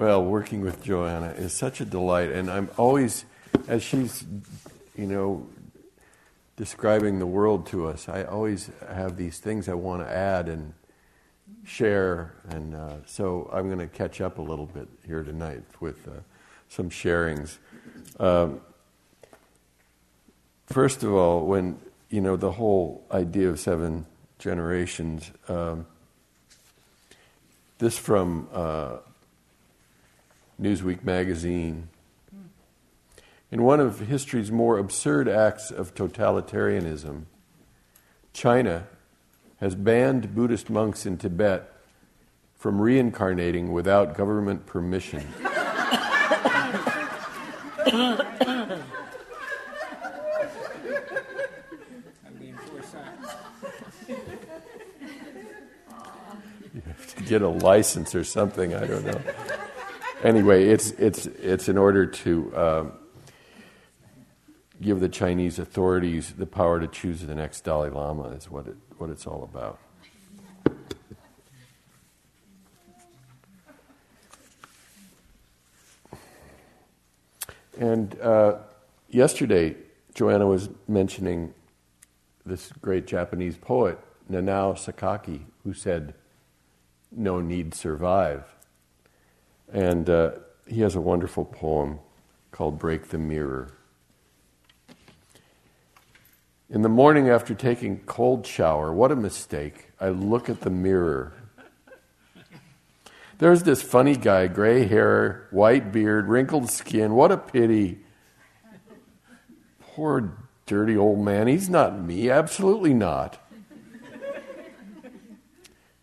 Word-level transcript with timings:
Well, 0.00 0.24
working 0.24 0.62
with 0.62 0.82
Joanna 0.82 1.34
is 1.36 1.52
such 1.52 1.82
a 1.82 1.84
delight, 1.84 2.30
and 2.30 2.50
I'm 2.50 2.70
always, 2.78 3.26
as 3.68 3.82
she's, 3.82 4.24
you 4.96 5.04
know, 5.04 5.46
describing 6.56 7.18
the 7.18 7.26
world 7.26 7.66
to 7.66 7.86
us, 7.86 8.08
I 8.08 8.24
always 8.24 8.70
have 8.88 9.18
these 9.18 9.40
things 9.40 9.68
I 9.68 9.74
want 9.74 10.00
to 10.00 10.10
add 10.10 10.48
and 10.48 10.72
share, 11.66 12.32
and 12.48 12.74
uh, 12.74 12.94
so 13.04 13.50
I'm 13.52 13.66
going 13.66 13.78
to 13.78 13.88
catch 13.88 14.22
up 14.22 14.38
a 14.38 14.42
little 14.42 14.64
bit 14.64 14.88
here 15.06 15.22
tonight 15.22 15.64
with 15.80 16.08
uh, 16.08 16.12
some 16.70 16.88
sharings. 16.88 17.58
Um, 18.18 18.62
first 20.64 21.02
of 21.02 21.12
all, 21.12 21.44
when 21.44 21.78
you 22.08 22.22
know 22.22 22.36
the 22.36 22.52
whole 22.52 23.04
idea 23.12 23.50
of 23.50 23.60
seven 23.60 24.06
generations, 24.38 25.30
um, 25.46 25.84
this 27.76 27.98
from. 27.98 28.48
Uh, 28.50 28.96
Newsweek 30.60 31.02
magazine. 31.02 31.88
In 33.50 33.62
one 33.62 33.80
of 33.80 34.00
history's 34.00 34.52
more 34.52 34.78
absurd 34.78 35.26
acts 35.28 35.70
of 35.70 35.94
totalitarianism, 35.94 37.24
China 38.32 38.86
has 39.58 39.74
banned 39.74 40.34
Buddhist 40.34 40.70
monks 40.70 41.06
in 41.06 41.16
Tibet 41.16 41.72
from 42.54 42.80
reincarnating 42.80 43.72
without 43.72 44.14
government 44.16 44.66
permission. 44.66 45.26
You 56.72 56.82
have 56.86 57.14
to 57.16 57.22
get 57.24 57.42
a 57.42 57.48
license 57.48 58.14
or 58.14 58.22
something, 58.22 58.74
I 58.74 58.86
don't 58.86 59.04
know 59.04 59.20
anyway, 60.22 60.68
it's, 60.68 60.90
it's, 60.92 61.26
it's 61.26 61.68
in 61.68 61.78
order 61.78 62.06
to 62.06 62.56
um, 62.56 62.92
give 64.80 65.00
the 65.00 65.08
Chinese 65.08 65.58
authorities 65.58 66.32
the 66.36 66.46
power 66.46 66.80
to 66.80 66.86
choose 66.86 67.20
the 67.22 67.34
next 67.34 67.62
Dalai 67.62 67.90
Lama, 67.90 68.28
is 68.30 68.50
what, 68.50 68.66
it, 68.66 68.76
what 68.98 69.10
it's 69.10 69.26
all 69.26 69.42
about. 69.42 69.78
And 77.80 78.20
uh, 78.20 78.58
yesterday, 79.08 79.74
Joanna 80.14 80.46
was 80.46 80.68
mentioning 80.86 81.54
this 82.44 82.70
great 82.82 83.06
Japanese 83.06 83.56
poet, 83.56 83.98
Nanao 84.30 84.74
Sakaki, 84.74 85.44
who 85.64 85.72
said, 85.72 86.12
No 87.10 87.40
need 87.40 87.74
survive. 87.74 88.44
And 89.72 90.08
uh, 90.10 90.32
he 90.66 90.80
has 90.80 90.94
a 90.96 91.00
wonderful 91.00 91.44
poem 91.44 92.00
called 92.50 92.78
Break 92.78 93.08
the 93.08 93.18
Mirror. 93.18 93.72
In 96.68 96.82
the 96.82 96.88
morning 96.88 97.28
after 97.28 97.54
taking 97.54 97.98
cold 98.00 98.46
shower, 98.46 98.92
what 98.92 99.10
a 99.10 99.16
mistake. 99.16 99.90
I 100.00 100.10
look 100.10 100.48
at 100.48 100.60
the 100.60 100.70
mirror. 100.70 101.32
There's 103.38 103.62
this 103.62 103.82
funny 103.82 104.16
guy, 104.16 104.46
gray 104.48 104.86
hair, 104.86 105.48
white 105.50 105.92
beard, 105.92 106.28
wrinkled 106.28 106.70
skin. 106.70 107.14
What 107.14 107.32
a 107.32 107.38
pity. 107.38 108.00
Poor 109.80 110.36
dirty 110.66 110.96
old 110.96 111.18
man. 111.24 111.48
He's 111.48 111.68
not 111.68 111.98
me. 111.98 112.30
Absolutely 112.30 112.94
not. 112.94 113.38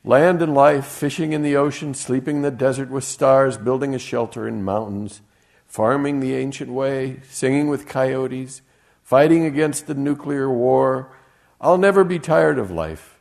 Land 0.07 0.41
and 0.41 0.53
life, 0.53 0.85
fishing 0.85 1.33
in 1.33 1.41
the 1.41 1.57
ocean, 1.57 1.93
sleeping 1.93 2.37
in 2.37 2.41
the 2.41 2.49
desert 2.49 2.89
with 2.89 3.03
stars, 3.03 3.57
building 3.57 3.93
a 3.93 3.99
shelter 3.99 4.47
in 4.47 4.63
mountains, 4.63 5.19
farming 5.65 6.21
the 6.21 6.33
ancient 6.33 6.71
way, 6.71 7.19
singing 7.29 7.67
with 7.67 7.89
coyotes, 7.89 8.61
fighting 9.03 9.43
against 9.43 9.85
the 9.85 9.93
nuclear 9.93 10.49
war. 10.49 11.13
I'll 11.59 11.77
never 11.77 12.05
be 12.05 12.19
tired 12.19 12.57
of 12.57 12.71
life. 12.71 13.19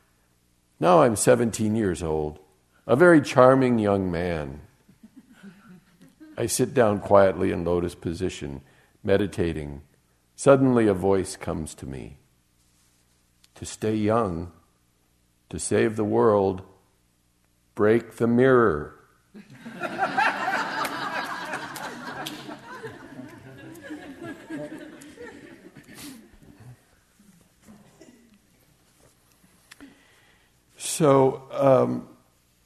Now 0.78 1.02
I'm 1.02 1.16
17 1.16 1.75
years 1.75 2.04
old, 2.04 2.38
a 2.86 2.94
very 2.94 3.20
charming 3.20 3.80
young 3.80 4.08
man. 4.08 4.60
I 6.38 6.46
sit 6.46 6.72
down 6.72 7.00
quietly 7.00 7.50
in 7.50 7.64
lotus 7.64 7.96
position, 7.96 8.60
meditating. 9.02 9.82
Suddenly 10.36 10.86
a 10.86 10.94
voice 10.94 11.34
comes 11.34 11.75
to 11.75 11.86
me. 11.86 12.19
To 13.56 13.66
stay 13.66 13.96
young, 13.96 14.52
to 15.48 15.58
save 15.58 15.96
the 15.96 16.04
world, 16.04 16.62
break 17.76 18.16
the 18.16 18.26
mirror. 18.26 18.94
so, 30.76 31.42
um, 31.53 32.09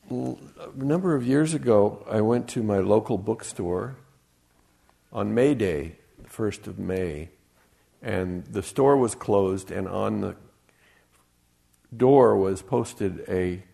a 0.09 0.37
number 0.77 1.17
of 1.17 1.27
years 1.27 1.55
ago, 1.55 2.07
I 2.09 2.21
went 2.21 2.49
to 2.51 2.63
my 2.63 2.79
local 2.79 3.19
bookstore 3.19 3.97
on 5.13 5.35
May 5.35 5.55
Day, 5.55 5.97
the 6.23 6.29
1st 6.29 6.69
of 6.69 6.79
May, 6.79 7.31
and 8.01 8.45
the 8.45 8.63
store 8.63 8.97
was 8.97 9.17
closed, 9.17 9.73
and 9.73 9.89
on 9.89 10.21
the 10.21 10.37
door 11.97 12.37
was 12.37 12.63
posted 12.63 13.25
a 13.29 13.65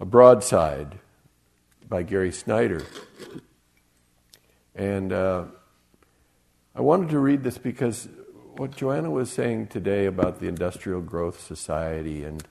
a 0.00 0.04
broadside 0.06 0.98
by 1.86 2.02
Gary 2.02 2.32
Snyder. 2.32 2.82
And 4.74 5.12
uh, 5.12 5.44
I 6.74 6.80
wanted 6.80 7.10
to 7.10 7.18
read 7.18 7.42
this 7.42 7.58
because 7.58 8.08
what 8.56 8.74
Joanna 8.74 9.10
was 9.10 9.30
saying 9.30 9.66
today 9.66 10.06
about 10.06 10.40
the 10.40 10.48
industrial 10.48 11.02
growth 11.02 11.40
society 11.40 12.24
and 12.24 12.42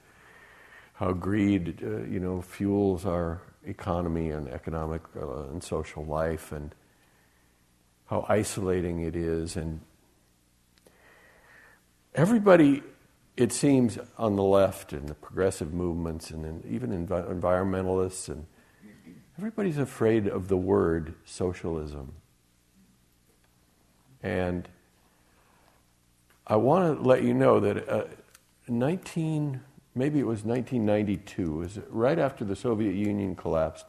how 0.94 1.14
greed, 1.14 1.80
uh, 1.84 2.04
you 2.04 2.20
know, 2.20 2.42
fuels 2.42 3.06
our 3.06 3.42
economy 3.66 4.30
and 4.30 4.48
economic 4.50 5.02
uh, 5.20 5.44
and 5.44 5.64
social 5.64 6.06
life, 6.06 6.52
and 6.52 6.76
how 8.08 8.26
isolating 8.28 9.00
it 9.02 9.16
is, 9.16 9.56
and 9.56 9.80
everybody 12.14 12.84
it 13.40 13.54
seems 13.54 13.98
on 14.18 14.36
the 14.36 14.44
left 14.44 14.92
and 14.92 15.08
the 15.08 15.16
progressive 15.16 15.74
movements 15.74 16.30
and 16.30 16.66
even 16.66 16.90
envi- 16.90 17.26
environmentalists 17.32 18.28
and 18.28 18.46
everybody's 19.38 19.78
afraid 19.78 20.28
of 20.28 20.50
the 20.50 20.58
word 20.58 21.14
socialism. 21.24 22.12
And 24.22 24.68
I 26.46 26.58
want 26.58 26.98
to 26.98 27.02
let 27.02 27.24
you 27.24 27.34
know 27.34 27.62
that 27.62 27.88
uh, 27.88 28.04
19, 28.68 29.62
maybe 29.96 30.20
it 30.20 30.28
was 30.28 30.44
1992, 30.44 31.42
it 31.42 31.56
was 31.56 31.80
right 31.88 32.20
after 32.20 32.44
the 32.44 32.58
Soviet 32.58 32.94
Union 32.94 33.38
collapsed. 33.38 33.86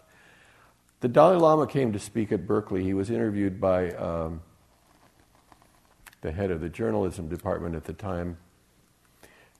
The 1.00 1.08
Dalai 1.08 1.38
Lama 1.38 1.66
came 1.66 1.92
to 1.92 1.98
speak 1.98 2.30
at 2.30 2.46
Berkeley. 2.46 2.84
He 2.84 2.94
was 2.94 3.10
interviewed 3.10 3.60
by 3.60 3.90
um, 3.94 4.42
the 6.20 6.30
head 6.30 6.52
of 6.52 6.60
the 6.60 6.68
journalism 6.68 7.28
department 7.28 7.74
at 7.74 7.82
the 7.82 7.92
time, 7.94 8.36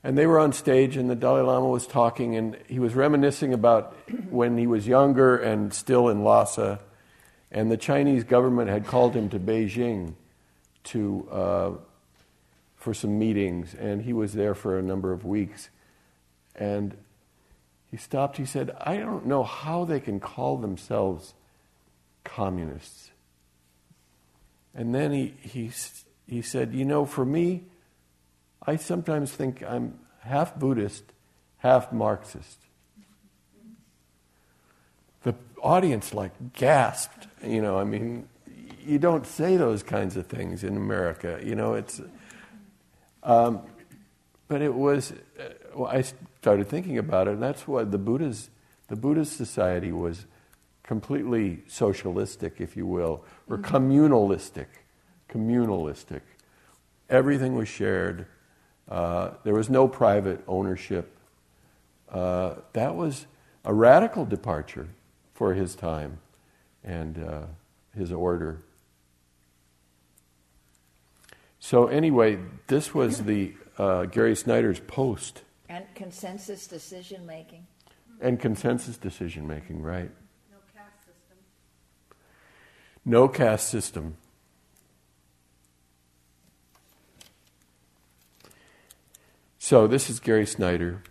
and 0.03 0.17
they 0.17 0.25
were 0.25 0.39
on 0.39 0.51
stage, 0.51 0.97
and 0.97 1.09
the 1.09 1.15
Dalai 1.15 1.41
Lama 1.41 1.67
was 1.67 1.85
talking, 1.85 2.35
and 2.35 2.57
he 2.67 2.79
was 2.79 2.95
reminiscing 2.95 3.53
about 3.53 3.95
when 4.29 4.57
he 4.57 4.65
was 4.65 4.87
younger 4.87 5.37
and 5.37 5.73
still 5.73 6.09
in 6.09 6.23
Lhasa, 6.23 6.79
and 7.51 7.69
the 7.69 7.77
Chinese 7.77 8.23
government 8.23 8.69
had 8.69 8.85
called 8.85 9.15
him 9.15 9.29
to 9.29 9.39
Beijing 9.39 10.15
to, 10.85 11.27
uh, 11.31 11.71
for 12.75 12.93
some 12.93 13.19
meetings, 13.19 13.75
and 13.75 14.01
he 14.01 14.13
was 14.13 14.33
there 14.33 14.55
for 14.55 14.79
a 14.79 14.81
number 14.81 15.11
of 15.11 15.23
weeks. 15.23 15.69
And 16.55 16.97
he 17.91 17.97
stopped, 17.97 18.37
he 18.37 18.45
said, 18.45 18.75
I 18.79 18.97
don't 18.97 19.25
know 19.25 19.43
how 19.43 19.85
they 19.85 19.99
can 19.99 20.19
call 20.19 20.57
themselves 20.57 21.33
communists. 22.23 23.11
And 24.73 24.95
then 24.95 25.11
he, 25.11 25.33
he, 25.41 25.71
he 26.25 26.41
said, 26.41 26.73
You 26.73 26.85
know, 26.85 27.05
for 27.05 27.25
me, 27.25 27.65
I 28.65 28.75
sometimes 28.75 29.31
think 29.31 29.63
I'm 29.63 29.99
half 30.19 30.55
Buddhist, 30.55 31.03
half 31.57 31.91
Marxist. 31.91 32.59
The 35.23 35.35
audience 35.61 36.13
like 36.13 36.53
gasped. 36.53 37.27
You 37.43 37.61
know, 37.61 37.79
I 37.79 37.83
mean, 37.83 38.27
you 38.85 38.99
don't 38.99 39.25
say 39.25 39.57
those 39.57 39.83
kinds 39.83 40.15
of 40.17 40.27
things 40.27 40.63
in 40.63 40.77
America. 40.77 41.39
You 41.43 41.55
know, 41.55 41.73
it's. 41.73 42.01
Um, 43.23 43.61
but 44.47 44.61
it 44.61 44.73
was. 44.73 45.11
Uh, 45.11 45.43
well, 45.75 45.89
I 45.89 46.03
started 46.41 46.67
thinking 46.67 46.97
about 46.97 47.27
it, 47.27 47.31
and 47.31 47.43
that's 47.43 47.67
what 47.67 47.91
the 47.91 47.97
Buddha's 47.97 48.49
the 48.87 48.95
Buddhist 48.95 49.37
society 49.37 49.91
was 49.91 50.25
completely 50.83 51.63
socialistic, 51.67 52.59
if 52.59 52.75
you 52.75 52.85
will, 52.85 53.23
or 53.49 53.57
mm-hmm. 53.57 53.75
communalistic. 53.75 54.65
Communalistic. 55.29 56.21
Everything 57.09 57.55
was 57.55 57.69
shared 57.69 58.25
uh, 58.91 59.31
there 59.43 59.53
was 59.55 59.69
no 59.69 59.87
private 59.87 60.43
ownership. 60.47 61.17
Uh, 62.09 62.55
that 62.73 62.95
was 62.95 63.25
a 63.65 63.73
radical 63.73 64.25
departure 64.25 64.89
for 65.33 65.53
his 65.53 65.75
time. 65.75 66.19
and 66.83 67.23
uh, 67.23 67.45
his 67.95 68.11
order. 68.11 68.61
So, 71.59 71.87
anyway, 71.87 72.39
this 72.67 72.93
was 72.93 73.23
the 73.23 73.53
uh, 73.77 74.05
Gary 74.05 74.35
Snyder's 74.35 74.79
post. 74.79 75.43
And 75.69 75.85
consensus 75.93 76.67
decision 76.67 77.25
making. 77.25 77.67
And 78.19 78.39
consensus 78.39 78.97
decision 78.97 79.47
making, 79.47 79.81
right. 79.81 80.09
No 80.51 80.57
caste 80.73 81.05
system. 81.05 81.37
No 83.05 83.27
caste 83.27 83.69
system. 83.69 84.17
So, 89.63 89.85
this 89.85 90.09
is 90.09 90.19
Gary 90.19 90.47
Snyder. 90.47 91.03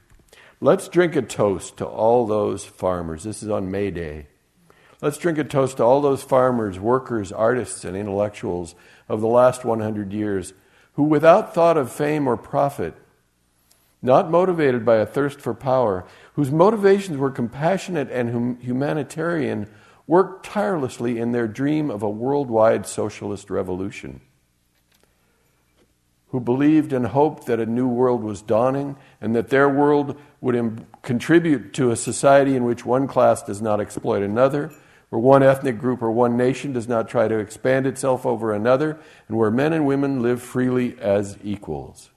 Let's 0.61 0.89
drink 0.89 1.15
a 1.15 1.23
toast 1.23 1.77
to 1.77 1.87
all 1.87 2.27
those 2.27 2.65
farmers. 2.65 3.23
This 3.23 3.45
is 3.45 3.49
on 3.49 3.71
May 3.71 3.93
Day. 3.93 4.27
Let's 5.01 5.19
drink 5.19 5.39
a 5.39 5.45
toast 5.45 5.77
to 5.77 5.85
all 5.85 6.01
those 6.01 6.25
farmers, 6.25 6.77
workers, 6.77 7.31
artists, 7.31 7.85
and 7.85 7.97
intellectuals 7.97 8.75
of 9.09 9.21
the 9.21 9.29
last 9.29 9.65
100 9.65 10.13
years 10.13 10.53
who, 10.95 11.05
without 11.05 11.55
thought 11.55 11.77
of 11.77 11.93
fame 11.93 12.27
or 12.27 12.37
profit, 12.37 12.95
not 14.03 14.33
motivated 14.33 14.85
by 14.85 14.97
a 14.97 15.07
thirst 15.07 15.41
for 15.41 15.55
power, 15.55 16.05
whose 16.33 16.51
motivations 16.51 17.19
were 17.19 17.31
compassionate 17.31 18.11
and 18.11 18.31
hum- 18.33 18.59
humanitarian, 18.61 19.71
worked 20.09 20.45
tirelessly 20.45 21.21
in 21.21 21.31
their 21.31 21.47
dream 21.47 21.89
of 21.89 22.03
a 22.03 22.11
worldwide 22.11 22.85
socialist 22.85 23.49
revolution 23.49 24.21
who 26.31 26.41
believed 26.41 26.93
and 26.93 27.07
hoped 27.07 27.47
that 27.47 27.61
a 27.61 27.67
new 27.67 27.89
world 27.89 28.23
was 28.23 28.41
dawning 28.43 28.97
and 29.21 29.35
that 29.35 29.51
their 29.51 29.69
world 29.69 30.19
would 30.41 30.55
Im- 30.55 30.87
contribute 31.03 31.73
to 31.75 31.91
a 31.91 31.97
society 31.97 32.55
in 32.55 32.65
which 32.65 32.85
one 32.85 33.09
class 33.09 33.43
does 33.43 33.61
not 33.61 33.81
exploit 33.81 34.23
another, 34.23 34.73
where 35.09 35.21
one 35.21 35.43
ethnic 35.43 35.79
group 35.79 36.01
or 36.01 36.11
one 36.11 36.37
nation 36.37 36.73
does 36.73 36.87
not 36.87 37.09
try 37.09 37.27
to 37.27 37.39
expand 37.39 37.87
itself 37.87 38.25
over 38.25 38.53
another, 38.53 38.99
and 39.27 39.37
where 39.37 39.51
men 39.51 39.73
and 39.73 39.87
women 39.87 40.23
live 40.23 40.41
freely 40.41 40.97
as 41.01 41.37
equals. 41.43 42.11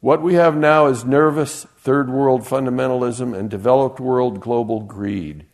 What 0.00 0.22
we 0.22 0.34
have 0.34 0.56
now 0.56 0.86
is 0.86 1.04
nervous 1.04 1.64
third 1.78 2.10
world 2.10 2.42
fundamentalism 2.42 3.36
and 3.36 3.48
developed 3.48 4.00
world 4.00 4.40
global 4.40 4.80
greed. 4.80 5.46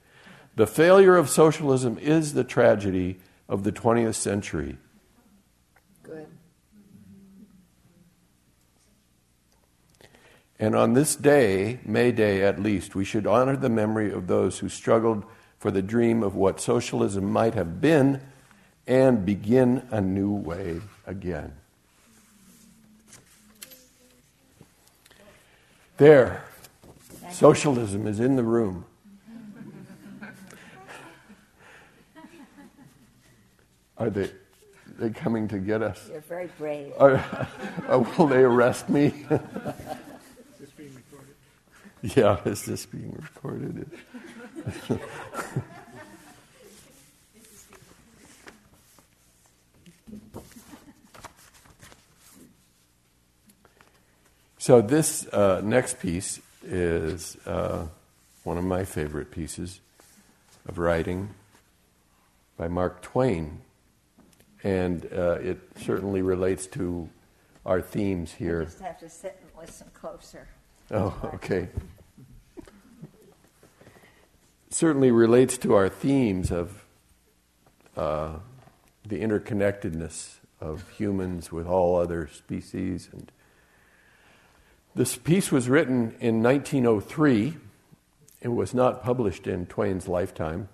The 0.57 0.67
failure 0.67 1.17
of 1.17 1.29
socialism 1.29 1.99
is 1.99 2.33
the 2.33 2.45
tragedy 2.45 3.19
of 3.49 3.65
the 3.65 3.73
20th 3.73 4.15
century. 4.15 4.79
Good. 6.03 6.27
And 10.63 10.77
on 10.77 10.93
this 10.93 11.17
day, 11.17 11.81
May 11.85 12.13
Day 12.13 12.45
at 12.45 12.63
least, 12.63 12.95
we 12.95 13.05
should 13.05 13.27
honor 13.27 13.57
the 13.57 13.69
memory 13.69 14.13
of 14.13 14.29
those 14.29 14.61
who 14.61 14.69
struggled 14.69 15.25
for 15.59 15.73
the 15.73 15.83
dream 15.83 16.23
of 16.23 16.37
what 16.37 16.61
socialism 16.61 17.33
might 17.33 17.55
have 17.55 17.81
been 17.81 18.21
and 18.87 19.27
begin 19.27 19.85
a 19.91 20.01
new 20.01 20.33
way 20.33 20.81
again. 21.05 21.53
There, 25.97 26.45
socialism 27.33 28.07
is 28.07 28.21
in 28.21 28.37
the 28.37 28.45
room. 28.45 28.85
Are 33.99 34.11
they, 34.11 34.31
they 34.97 35.11
coming 35.11 35.49
to 35.49 35.59
get 35.59 35.83
us? 35.83 36.09
You're 36.09 36.21
very 36.21 36.49
brave. 36.57 36.93
Are, 37.01 37.15
uh, 37.89 38.05
will 38.17 38.29
they 38.29 38.43
arrest 38.43 38.89
me? 38.89 39.27
Is 40.63 40.69
this 40.69 40.71
being 40.77 40.95
recorded? 40.95 41.35
yeah, 42.17 42.41
is 42.45 42.65
this 42.65 42.85
being 42.85 43.13
recorded? 43.13 43.89
so 54.59 54.83
this 54.83 55.29
uh, 55.29 55.61
next 55.63 56.01
piece 56.01 56.41
is 56.65 57.37
uh, 57.47 57.87
one 58.43 58.59
of 58.59 58.65
my 58.65 58.85
favorite 58.85 59.31
pieces 59.31 59.79
of 60.67 60.79
writing 60.79 61.31
by 62.57 62.67
Mark 62.67 63.01
Twain, 63.01 63.61
and 64.65 65.07
uh, 65.13 65.39
it 65.41 65.61
certainly 65.77 66.21
relates 66.21 66.67
to 66.67 67.09
our 67.65 67.81
themes 67.81 68.35
You 68.41 68.47
here. 68.47 68.65
just 68.65 68.81
have 68.81 68.99
to 68.99 69.09
sit 69.09 69.39
and 69.41 69.49
listen 69.57 69.87
closer. 69.95 70.49
Oh, 70.95 71.31
okay. 71.37 71.69
Certainly 74.69 75.11
relates 75.11 75.57
to 75.59 75.73
our 75.73 75.89
themes 75.89 76.51
of 76.51 76.85
uh, 77.97 78.35
the 79.09 79.21
interconnectedness 79.21 80.35
of 80.61 80.91
humans 80.91 81.51
with 81.51 81.67
all 81.67 81.97
other 81.97 82.29
species. 82.29 83.09
And 83.11 83.33
this 84.95 85.17
piece 85.17 85.51
was 85.51 85.71
written 85.71 86.15
in 86.21 86.43
1903. 86.43 87.57
It 88.43 88.49
was 88.49 88.75
not 88.75 89.03
published 89.03 89.47
in 89.47 89.65
Twain's 89.65 90.09
lifetime. 90.09 90.69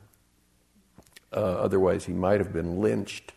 Uh, 1.33 1.37
otherwise, 1.37 2.07
he 2.07 2.13
might 2.13 2.41
have 2.41 2.53
been 2.53 2.81
lynched. 2.81 3.35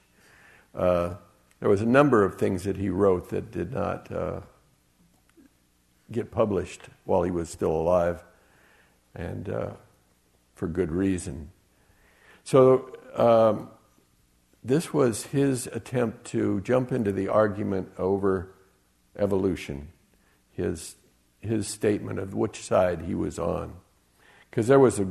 Uh, 0.74 1.14
there 1.60 1.70
was 1.70 1.82
a 1.82 1.86
number 1.86 2.24
of 2.24 2.40
things 2.40 2.64
that 2.64 2.78
he 2.78 2.90
wrote 2.90 3.30
that 3.30 3.52
did 3.52 3.72
not 3.72 4.12
uh, 4.12 4.40
get 6.12 6.32
published 6.32 6.82
while 7.06 7.24
he 7.24 7.32
was 7.32 7.50
still 7.50 7.72
alive, 7.72 8.24
and 9.16 9.50
uh, 9.50 9.72
for 10.54 10.68
good 10.68 10.92
reason. 10.92 11.52
So, 12.44 12.96
um, 13.16 13.70
this 14.64 14.94
was 14.94 15.24
his 15.28 15.68
attempt 15.68 16.26
to 16.28 16.62
jump 16.62 16.92
into 16.92 17.12
the 17.12 17.28
argument 17.28 17.92
over 17.98 18.54
evolution, 19.18 19.88
his, 20.52 20.96
his 21.40 21.68
statement 21.68 22.20
of 22.20 22.36
which 22.36 22.62
side 22.62 23.02
he 23.02 23.16
was 23.16 23.40
on. 23.40 23.74
Because 24.50 24.68
there 24.68 24.80
was 24.80 25.00
a 25.00 25.08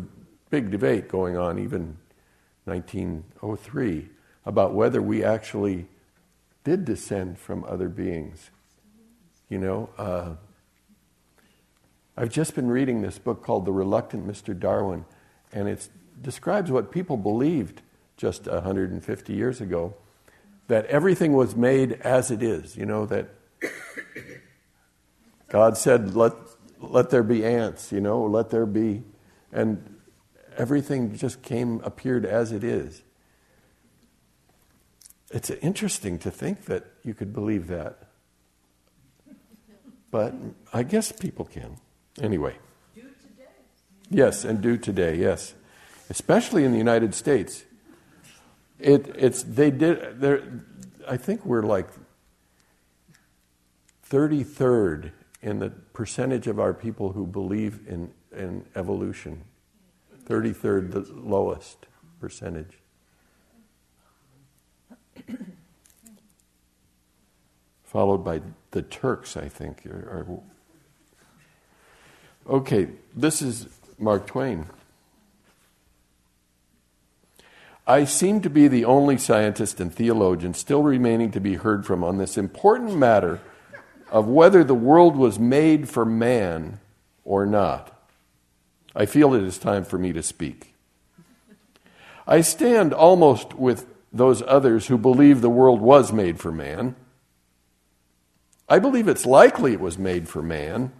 big 0.50 0.70
debate 0.70 1.08
going 1.08 1.36
on, 1.36 1.58
even 1.58 1.96
1903, 2.64 4.08
about 4.46 4.72
whether 4.74 5.02
we 5.02 5.24
actually 5.24 5.86
did 6.62 6.84
descend 6.84 7.38
from 7.38 7.64
other 7.64 7.88
beings. 7.88 8.50
You 9.48 9.58
know, 9.58 9.90
uh, 9.98 10.34
I've 12.20 12.28
just 12.28 12.54
been 12.54 12.68
reading 12.68 13.00
this 13.00 13.18
book 13.18 13.42
called 13.42 13.64
The 13.64 13.72
Reluctant 13.72 14.28
Mr. 14.28 14.58
Darwin, 14.58 15.06
and 15.54 15.66
it 15.66 15.88
describes 16.20 16.70
what 16.70 16.92
people 16.92 17.16
believed 17.16 17.80
just 18.18 18.46
150 18.46 19.32
years 19.32 19.58
ago 19.62 19.94
that 20.68 20.84
everything 20.84 21.32
was 21.32 21.56
made 21.56 21.92
as 21.92 22.30
it 22.30 22.42
is, 22.42 22.76
you 22.76 22.84
know, 22.84 23.06
that 23.06 23.30
God 25.48 25.78
said, 25.78 26.14
let, 26.14 26.34
let 26.78 27.08
there 27.08 27.22
be 27.22 27.42
ants, 27.42 27.90
you 27.90 28.02
know, 28.02 28.22
let 28.26 28.50
there 28.50 28.66
be, 28.66 29.02
and 29.50 29.98
everything 30.58 31.16
just 31.16 31.40
came, 31.40 31.80
appeared 31.84 32.26
as 32.26 32.52
it 32.52 32.62
is. 32.62 33.00
It's 35.30 35.48
interesting 35.48 36.18
to 36.18 36.30
think 36.30 36.66
that 36.66 36.84
you 37.02 37.14
could 37.14 37.32
believe 37.32 37.68
that. 37.68 38.10
But 40.10 40.34
I 40.70 40.82
guess 40.82 41.12
people 41.12 41.46
can. 41.46 41.78
Anyway. 42.20 42.56
Yes, 44.10 44.44
and 44.44 44.60
do 44.60 44.76
today, 44.76 45.16
yes. 45.16 45.54
Especially 46.08 46.64
in 46.64 46.72
the 46.72 46.78
United 46.78 47.14
States. 47.14 47.64
It, 48.80 49.14
it's, 49.16 49.42
they 49.44 49.70
did, 49.70 50.24
I 51.06 51.16
think 51.16 51.44
we're 51.44 51.62
like 51.62 51.88
33rd 54.10 55.12
in 55.42 55.60
the 55.60 55.70
percentage 55.70 56.46
of 56.48 56.58
our 56.58 56.74
people 56.74 57.12
who 57.12 57.26
believe 57.26 57.80
in, 57.86 58.10
in 58.36 58.64
evolution. 58.74 59.44
33rd, 60.24 60.90
the 60.92 61.00
lowest 61.12 61.86
percentage. 62.20 62.78
Followed 67.84 68.24
by 68.24 68.40
the 68.72 68.82
Turks, 68.82 69.36
I 69.36 69.48
think. 69.48 69.86
Are, 69.86 69.90
are- 69.90 70.40
okay, 72.48 72.88
this 73.14 73.42
is 73.42 73.68
Mark 73.98 74.26
Twain. 74.26 74.66
I 77.86 78.04
seem 78.04 78.40
to 78.42 78.50
be 78.50 78.68
the 78.68 78.84
only 78.84 79.18
scientist 79.18 79.80
and 79.80 79.92
theologian 79.92 80.54
still 80.54 80.82
remaining 80.82 81.32
to 81.32 81.40
be 81.40 81.54
heard 81.54 81.84
from 81.84 82.04
on 82.04 82.18
this 82.18 82.38
important 82.38 82.96
matter 82.96 83.40
of 84.10 84.28
whether 84.28 84.62
the 84.62 84.74
world 84.74 85.16
was 85.16 85.38
made 85.38 85.88
for 85.88 86.04
man 86.04 86.78
or 87.24 87.46
not. 87.46 87.96
I 88.94 89.06
feel 89.06 89.34
it 89.34 89.42
is 89.42 89.58
time 89.58 89.84
for 89.84 89.98
me 89.98 90.12
to 90.12 90.22
speak. 90.22 90.74
I 92.26 92.42
stand 92.42 92.92
almost 92.92 93.54
with 93.54 93.86
those 94.12 94.42
others 94.42 94.86
who 94.86 94.98
believe 94.98 95.40
the 95.40 95.50
world 95.50 95.80
was 95.80 96.12
made 96.12 96.38
for 96.38 96.52
man. 96.52 96.94
I 98.68 98.78
believe 98.78 99.08
it's 99.08 99.26
likely 99.26 99.72
it 99.72 99.80
was 99.80 99.98
made 99.98 100.28
for 100.28 100.42
man. 100.42 100.92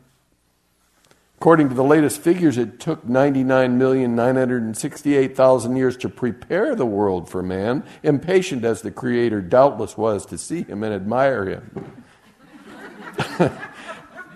According 1.40 1.70
to 1.70 1.74
the 1.74 1.82
latest 1.82 2.20
figures, 2.20 2.58
it 2.58 2.78
took 2.78 3.06
99,968,000 3.06 5.74
years 5.74 5.96
to 5.96 6.10
prepare 6.10 6.74
the 6.74 6.84
world 6.84 7.30
for 7.30 7.42
man, 7.42 7.82
impatient 8.02 8.62
as 8.62 8.82
the 8.82 8.90
Creator 8.90 9.40
doubtless 9.40 9.96
was 9.96 10.26
to 10.26 10.36
see 10.36 10.64
him 10.64 10.82
and 10.82 10.92
admire 10.92 11.46
him. 11.46 11.94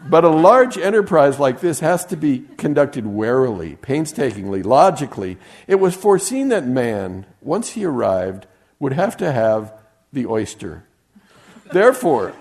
but 0.08 0.24
a 0.24 0.30
large 0.30 0.78
enterprise 0.78 1.38
like 1.38 1.60
this 1.60 1.80
has 1.80 2.06
to 2.06 2.16
be 2.16 2.46
conducted 2.56 3.04
warily, 3.04 3.76
painstakingly, 3.76 4.62
logically. 4.62 5.36
It 5.66 5.74
was 5.74 5.94
foreseen 5.94 6.48
that 6.48 6.66
man, 6.66 7.26
once 7.42 7.72
he 7.72 7.84
arrived, 7.84 8.46
would 8.78 8.94
have 8.94 9.18
to 9.18 9.30
have 9.30 9.74
the 10.10 10.24
oyster. 10.24 10.86
Therefore, 11.70 12.32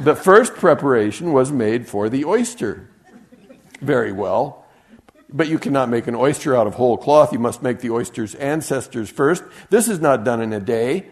the 0.00 0.16
first 0.16 0.54
preparation 0.54 1.34
was 1.34 1.52
made 1.52 1.86
for 1.86 2.08
the 2.08 2.24
oyster 2.24 2.88
very 3.82 4.12
well. 4.12 4.64
But 5.28 5.48
you 5.48 5.58
cannot 5.58 5.88
make 5.88 6.06
an 6.06 6.14
oyster 6.14 6.56
out 6.56 6.66
of 6.66 6.74
whole 6.74 6.96
cloth. 6.96 7.32
You 7.32 7.38
must 7.38 7.62
make 7.62 7.80
the 7.80 7.90
oyster's 7.90 8.34
ancestors 8.34 9.10
first. 9.10 9.42
This 9.70 9.88
is 9.88 9.98
not 9.98 10.24
done 10.24 10.40
in 10.40 10.52
a 10.52 10.60
day. 10.60 11.08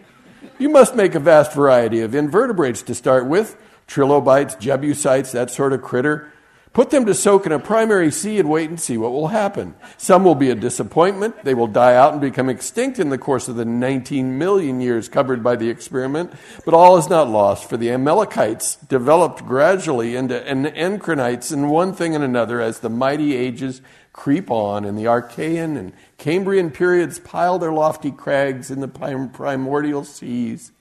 You 0.59 0.69
must 0.69 0.95
make 0.95 1.15
a 1.15 1.19
vast 1.19 1.53
variety 1.53 2.01
of 2.01 2.13
invertebrates 2.13 2.83
to 2.83 2.95
start 2.95 3.25
with 3.25 3.57
trilobites, 3.87 4.55
jebusites, 4.55 5.31
that 5.31 5.49
sort 5.49 5.73
of 5.73 5.81
critter. 5.81 6.30
Put 6.73 6.89
them 6.89 7.05
to 7.07 7.13
soak 7.13 7.45
in 7.45 7.51
a 7.51 7.59
primary 7.59 8.11
sea 8.11 8.39
and 8.39 8.49
wait 8.49 8.69
and 8.69 8.79
see 8.79 8.97
what 8.97 9.11
will 9.11 9.27
happen. 9.27 9.75
Some 9.97 10.23
will 10.23 10.35
be 10.35 10.49
a 10.51 10.55
disappointment. 10.55 11.43
They 11.43 11.53
will 11.53 11.67
die 11.67 11.95
out 11.95 12.13
and 12.13 12.21
become 12.21 12.47
extinct 12.47 12.97
in 12.97 13.09
the 13.09 13.17
course 13.17 13.49
of 13.49 13.57
the 13.57 13.65
19 13.65 14.37
million 14.37 14.79
years 14.79 15.09
covered 15.09 15.43
by 15.43 15.57
the 15.57 15.69
experiment. 15.69 16.31
But 16.63 16.73
all 16.73 16.95
is 16.95 17.09
not 17.09 17.29
lost, 17.29 17.69
for 17.69 17.75
the 17.75 17.91
Amalekites 17.91 18.77
developed 18.77 19.45
gradually 19.45 20.15
into 20.15 20.39
encrinites 20.39 21.51
and 21.51 21.69
one 21.69 21.91
thing 21.91 22.15
and 22.15 22.23
another 22.23 22.61
as 22.61 22.79
the 22.79 22.89
mighty 22.89 23.35
ages 23.35 23.81
creep 24.13 24.49
on, 24.49 24.85
and 24.85 24.97
the 24.97 25.05
Archean 25.05 25.77
and 25.77 25.91
Cambrian 26.17 26.71
periods 26.71 27.19
pile 27.19 27.59
their 27.59 27.73
lofty 27.73 28.11
crags 28.11 28.71
in 28.71 28.79
the 28.79 28.87
primordial 28.87 30.05
seas. 30.05 30.71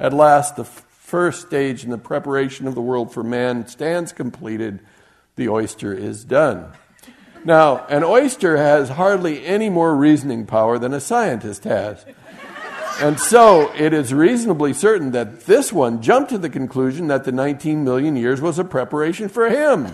At 0.00 0.14
last, 0.14 0.56
the 0.56 0.64
first 0.64 1.46
stage 1.46 1.84
in 1.84 1.90
the 1.90 1.98
preparation 1.98 2.66
of 2.66 2.74
the 2.74 2.80
world 2.80 3.12
for 3.12 3.22
man 3.22 3.66
stands 3.66 4.10
completed 4.10 4.80
the 5.36 5.48
oyster 5.48 5.92
is 5.92 6.24
done. 6.24 6.72
Now, 7.44 7.84
an 7.86 8.04
oyster 8.04 8.56
has 8.56 8.90
hardly 8.90 9.44
any 9.44 9.68
more 9.68 9.94
reasoning 9.94 10.46
power 10.46 10.78
than 10.78 10.94
a 10.94 11.00
scientist 11.00 11.64
has. 11.64 12.04
And 13.00 13.18
so 13.18 13.72
it 13.74 13.92
is 13.92 14.14
reasonably 14.14 14.72
certain 14.72 15.10
that 15.12 15.40
this 15.46 15.72
one 15.72 16.00
jumped 16.00 16.30
to 16.30 16.38
the 16.38 16.48
conclusion 16.48 17.08
that 17.08 17.24
the 17.24 17.32
19 17.32 17.82
million 17.84 18.16
years 18.16 18.40
was 18.40 18.58
a 18.58 18.64
preparation 18.64 19.28
for 19.28 19.48
him. 19.50 19.88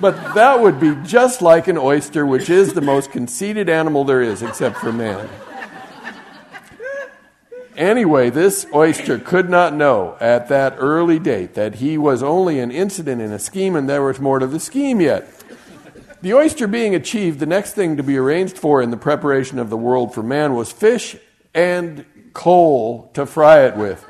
But 0.00 0.34
that 0.34 0.60
would 0.60 0.80
be 0.80 0.96
just 1.04 1.42
like 1.42 1.68
an 1.68 1.78
oyster, 1.78 2.26
which 2.26 2.50
is 2.50 2.74
the 2.74 2.80
most 2.80 3.12
conceited 3.12 3.68
animal 3.68 4.04
there 4.04 4.22
is, 4.22 4.42
except 4.42 4.78
for 4.78 4.92
man. 4.92 5.28
Anyway, 7.80 8.28
this 8.28 8.66
oyster 8.74 9.18
could 9.18 9.48
not 9.48 9.72
know 9.72 10.14
at 10.20 10.48
that 10.48 10.74
early 10.76 11.18
date 11.18 11.54
that 11.54 11.76
he 11.76 11.96
was 11.96 12.22
only 12.22 12.60
an 12.60 12.70
incident 12.70 13.22
in 13.22 13.32
a 13.32 13.38
scheme 13.38 13.74
and 13.74 13.88
there 13.88 14.02
was 14.02 14.20
more 14.20 14.38
to 14.38 14.46
the 14.46 14.60
scheme 14.60 15.00
yet. 15.00 15.26
The 16.20 16.34
oyster 16.34 16.66
being 16.66 16.94
achieved, 16.94 17.38
the 17.40 17.46
next 17.46 17.72
thing 17.72 17.96
to 17.96 18.02
be 18.02 18.18
arranged 18.18 18.58
for 18.58 18.82
in 18.82 18.90
the 18.90 18.98
preparation 18.98 19.58
of 19.58 19.70
the 19.70 19.78
world 19.78 20.12
for 20.12 20.22
man 20.22 20.54
was 20.54 20.70
fish 20.70 21.16
and 21.54 22.04
coal 22.34 23.10
to 23.14 23.24
fry 23.24 23.60
it 23.64 23.78
with. 23.78 24.04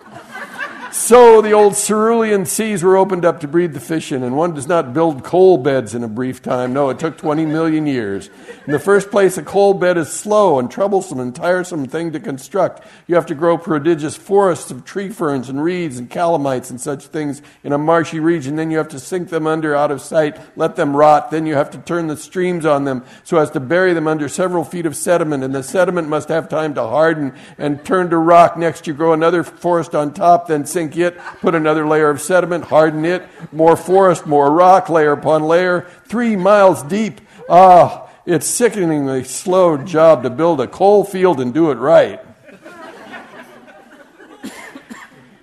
So 0.92 1.40
the 1.40 1.52
old 1.52 1.76
Silurian 1.76 2.47
seas 2.47 2.82
were 2.82 2.97
opened 2.97 3.25
up 3.25 3.40
to 3.40 3.49
breed 3.49 3.75
the 3.75 3.80
fish 3.80 4.11
in, 4.11 4.25
and 4.25 4.37
one 4.37 4.54
does 4.54 4.66
not 4.66 4.92
build 4.92 5.23
coal 5.23 5.56
beds 5.56 5.94
in 5.94 6.02
a 6.02 6.09
brief 6.09 6.42
time. 6.42 6.73
No, 6.73 6.90
it 6.90 6.99
took 6.99 7.16
20 7.16 7.47
million 7.47 7.87
years. 7.87 8.28
In 8.66 8.73
the 8.73 8.80
first 8.80 9.09
place, 9.12 9.38
a 9.38 9.42
coal 9.42 9.73
bed 9.75 9.97
is 9.97 10.09
slow 10.09 10.59
and 10.59 10.68
troublesome 10.68 11.20
and 11.20 11.35
tiresome 11.35 11.87
thing 11.87 12.11
to 12.12 12.18
construct. 12.18 12.85
You 13.06 13.14
have 13.14 13.26
to 13.26 13.37
grow 13.37 13.56
prodigious 13.56 14.16
forests 14.16 14.73
of 14.73 14.85
tree 14.85 15.11
ferns 15.11 15.49
and 15.49 15.62
reeds 15.62 15.97
and 15.97 16.11
calamites 16.11 16.70
and 16.70 16.80
such 16.80 17.06
things 17.06 17.40
in 17.62 17.73
a 17.73 17.78
marshy 17.78 18.18
region. 18.18 18.56
Then 18.56 18.73
you 18.73 18.78
have 18.78 18.88
to 18.88 18.99
sink 18.99 19.28
them 19.28 19.47
under 19.47 19.76
out 19.76 19.92
of 19.92 20.00
sight, 20.00 20.40
let 20.56 20.75
them 20.75 20.97
rot. 20.97 21.30
Then 21.30 21.47
you 21.47 21.54
have 21.54 21.70
to 21.70 21.78
turn 21.78 22.09
the 22.09 22.16
streams 22.16 22.66
on 22.66 22.85
them 22.85 23.04
so 23.23 23.38
as 23.38 23.50
to 23.52 23.61
bury 23.61 23.94
them 23.94 24.09
under 24.09 24.28
several 24.28 24.64
feet 24.64 24.87
of 24.87 24.97
sediment, 24.97 25.44
and 25.44 25.54
the 25.54 25.62
sediment 25.62 26.09
must 26.09 26.28
have 26.30 26.49
time 26.49 26.75
to 26.75 26.82
harden 26.82 27.32
and 27.59 27.85
turn 27.85 28.11
to 28.11 28.18
rock. 28.18 28.56
Next, 28.56 28.88
you 28.88 28.92
grow 28.92 29.12
another 29.12 29.44
forest 29.44 29.94
on 29.94 30.12
top, 30.12 30.49
then 30.49 30.66
sink 30.66 30.79
sink 30.80 30.96
it, 30.96 31.18
put 31.42 31.54
another 31.54 31.87
layer 31.87 32.08
of 32.08 32.22
sediment, 32.22 32.64
harden 32.64 33.04
it, 33.04 33.22
more 33.52 33.76
forest, 33.76 34.25
more 34.25 34.50
rock, 34.50 34.88
layer 34.88 35.12
upon 35.12 35.42
layer, 35.42 35.87
three 36.06 36.37
miles 36.37 36.82
deep. 36.84 37.20
Ah, 37.50 38.08
it's 38.25 38.46
sickeningly 38.46 39.25
slow 39.25 39.76
job 39.76 40.22
to 40.22 40.30
build 40.30 40.58
a 40.58 40.66
coal 40.66 41.04
field 41.04 41.38
and 41.38 41.52
do 41.52 41.70
it 41.70 41.75
right. 41.75 42.20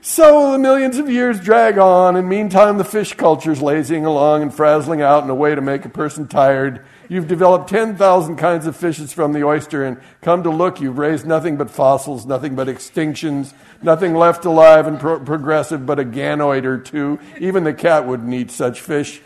So 0.02 0.54
the 0.54 0.58
millions 0.58 0.98
of 0.98 1.08
years 1.08 1.40
drag 1.40 1.78
on, 1.78 2.16
and 2.16 2.28
meantime 2.28 2.80
the 2.80 2.86
fish 2.86 3.14
culture's 3.14 3.62
lazing 3.62 4.06
along 4.06 4.42
and 4.42 4.52
frazzling 4.52 5.02
out 5.02 5.24
in 5.24 5.30
a 5.30 5.36
way 5.36 5.54
to 5.54 5.62
make 5.62 5.86
a 5.86 5.90
person 5.90 6.28
tired. 6.28 6.84
You've 7.10 7.28
developed 7.28 7.70
10,000 7.70 8.36
kinds 8.36 8.68
of 8.68 8.76
fishes 8.76 9.14
from 9.14 9.32
the 9.32 9.44
oyster, 9.44 9.86
and 9.86 9.98
come 10.22 10.44
to 10.44 10.50
look, 10.50 10.82
you've 10.82 10.98
raised 10.98 11.26
nothing 11.26 11.56
but 11.56 11.70
fossils, 11.70 12.26
nothing 12.26 12.56
but 12.56 12.68
extinctions, 12.68 13.54
nothing 13.82 14.14
left 14.14 14.44
alive 14.44 14.88
and 14.88 15.00
pro- 15.00 15.20
progressive 15.20 15.86
but 15.86 16.00
a 16.00 16.04
ganoid 16.04 16.66
or 16.66 16.78
two. 16.78 17.20
Even 17.40 17.64
the 17.64 17.74
cat 17.74 18.06
wouldn't 18.06 18.34
eat 18.34 18.52
such 18.52 18.82
fish. 18.82 19.22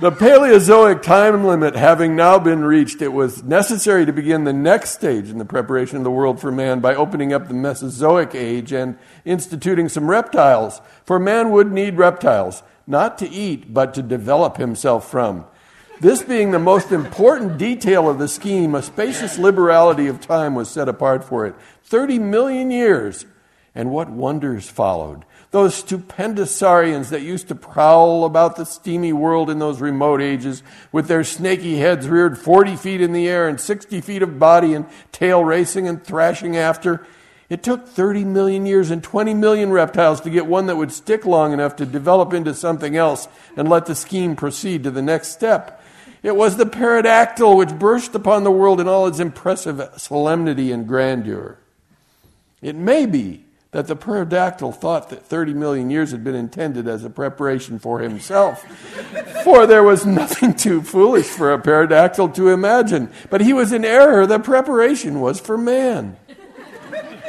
The 0.00 0.12
Paleozoic 0.12 1.02
time 1.02 1.44
limit 1.44 1.74
having 1.74 2.14
now 2.14 2.38
been 2.38 2.64
reached, 2.64 3.02
it 3.02 3.12
was 3.12 3.42
necessary 3.42 4.06
to 4.06 4.12
begin 4.12 4.44
the 4.44 4.52
next 4.52 4.90
stage 4.90 5.28
in 5.28 5.38
the 5.38 5.44
preparation 5.44 5.96
of 5.96 6.04
the 6.04 6.10
world 6.10 6.40
for 6.40 6.52
man 6.52 6.78
by 6.78 6.94
opening 6.94 7.32
up 7.32 7.48
the 7.48 7.54
Mesozoic 7.54 8.32
age 8.32 8.72
and 8.72 8.96
instituting 9.24 9.88
some 9.88 10.08
reptiles. 10.08 10.80
For 11.04 11.18
man 11.18 11.50
would 11.50 11.72
need 11.72 11.96
reptiles, 11.96 12.62
not 12.86 13.18
to 13.18 13.28
eat, 13.28 13.74
but 13.74 13.92
to 13.94 14.02
develop 14.02 14.56
himself 14.56 15.10
from. 15.10 15.44
This 16.00 16.22
being 16.22 16.52
the 16.52 16.60
most 16.60 16.92
important 16.92 17.58
detail 17.58 18.08
of 18.08 18.18
the 18.18 18.28
scheme, 18.28 18.76
a 18.76 18.82
spacious 18.82 19.36
liberality 19.36 20.06
of 20.06 20.20
time 20.20 20.54
was 20.54 20.70
set 20.70 20.88
apart 20.88 21.24
for 21.24 21.44
it. 21.44 21.56
30 21.84 22.20
million 22.20 22.70
years. 22.70 23.26
And 23.74 23.90
what 23.90 24.10
wonders 24.10 24.68
followed. 24.68 25.24
Those 25.50 25.74
stupendous 25.74 26.54
saurians 26.54 27.10
that 27.10 27.22
used 27.22 27.48
to 27.48 27.54
prowl 27.54 28.24
about 28.24 28.56
the 28.56 28.66
steamy 28.66 29.12
world 29.12 29.48
in 29.50 29.60
those 29.60 29.80
remote 29.80 30.20
ages 30.20 30.62
with 30.92 31.06
their 31.06 31.24
snaky 31.24 31.78
heads 31.78 32.08
reared 32.08 32.38
40 32.38 32.76
feet 32.76 33.00
in 33.00 33.12
the 33.12 33.28
air 33.28 33.48
and 33.48 33.60
60 33.60 34.00
feet 34.00 34.22
of 34.22 34.38
body 34.38 34.74
and 34.74 34.86
tail 35.12 35.44
racing 35.44 35.86
and 35.88 36.02
thrashing 36.02 36.56
after. 36.56 37.06
It 37.48 37.62
took 37.62 37.88
30 37.88 38.24
million 38.24 38.66
years 38.66 38.90
and 38.90 39.02
20 39.02 39.32
million 39.34 39.70
reptiles 39.70 40.20
to 40.22 40.30
get 40.30 40.46
one 40.46 40.66
that 40.66 40.76
would 40.76 40.92
stick 40.92 41.24
long 41.24 41.52
enough 41.52 41.76
to 41.76 41.86
develop 41.86 42.32
into 42.32 42.54
something 42.54 42.96
else 42.96 43.26
and 43.56 43.68
let 43.68 43.86
the 43.86 43.94
scheme 43.94 44.36
proceed 44.36 44.82
to 44.84 44.90
the 44.90 45.02
next 45.02 45.28
step. 45.28 45.80
It 46.22 46.36
was 46.36 46.56
the 46.56 46.64
pterodactyl 46.64 47.56
which 47.56 47.78
burst 47.78 48.14
upon 48.14 48.44
the 48.44 48.50
world 48.50 48.80
in 48.80 48.88
all 48.88 49.06
its 49.06 49.20
impressive 49.20 49.80
solemnity 49.96 50.72
and 50.72 50.86
grandeur. 50.86 51.58
It 52.60 52.74
may 52.74 53.06
be 53.06 53.44
that 53.70 53.86
the 53.86 53.94
pterodactyl 53.94 54.72
thought 54.72 55.10
that 55.10 55.24
30 55.24 55.52
million 55.52 55.90
years 55.90 56.10
had 56.10 56.24
been 56.24 56.34
intended 56.34 56.88
as 56.88 57.04
a 57.04 57.10
preparation 57.10 57.78
for 57.78 58.00
himself. 58.00 58.64
for 59.44 59.66
there 59.66 59.82
was 59.82 60.06
nothing 60.06 60.54
too 60.54 60.80
foolish 60.80 61.26
for 61.26 61.52
a 61.52 61.58
pterodactyl 61.60 62.30
to 62.30 62.48
imagine. 62.48 63.10
But 63.30 63.42
he 63.42 63.52
was 63.52 63.72
in 63.72 63.84
error. 63.84 64.26
The 64.26 64.38
preparation 64.38 65.20
was 65.20 65.38
for 65.38 65.58
man. 65.58 66.16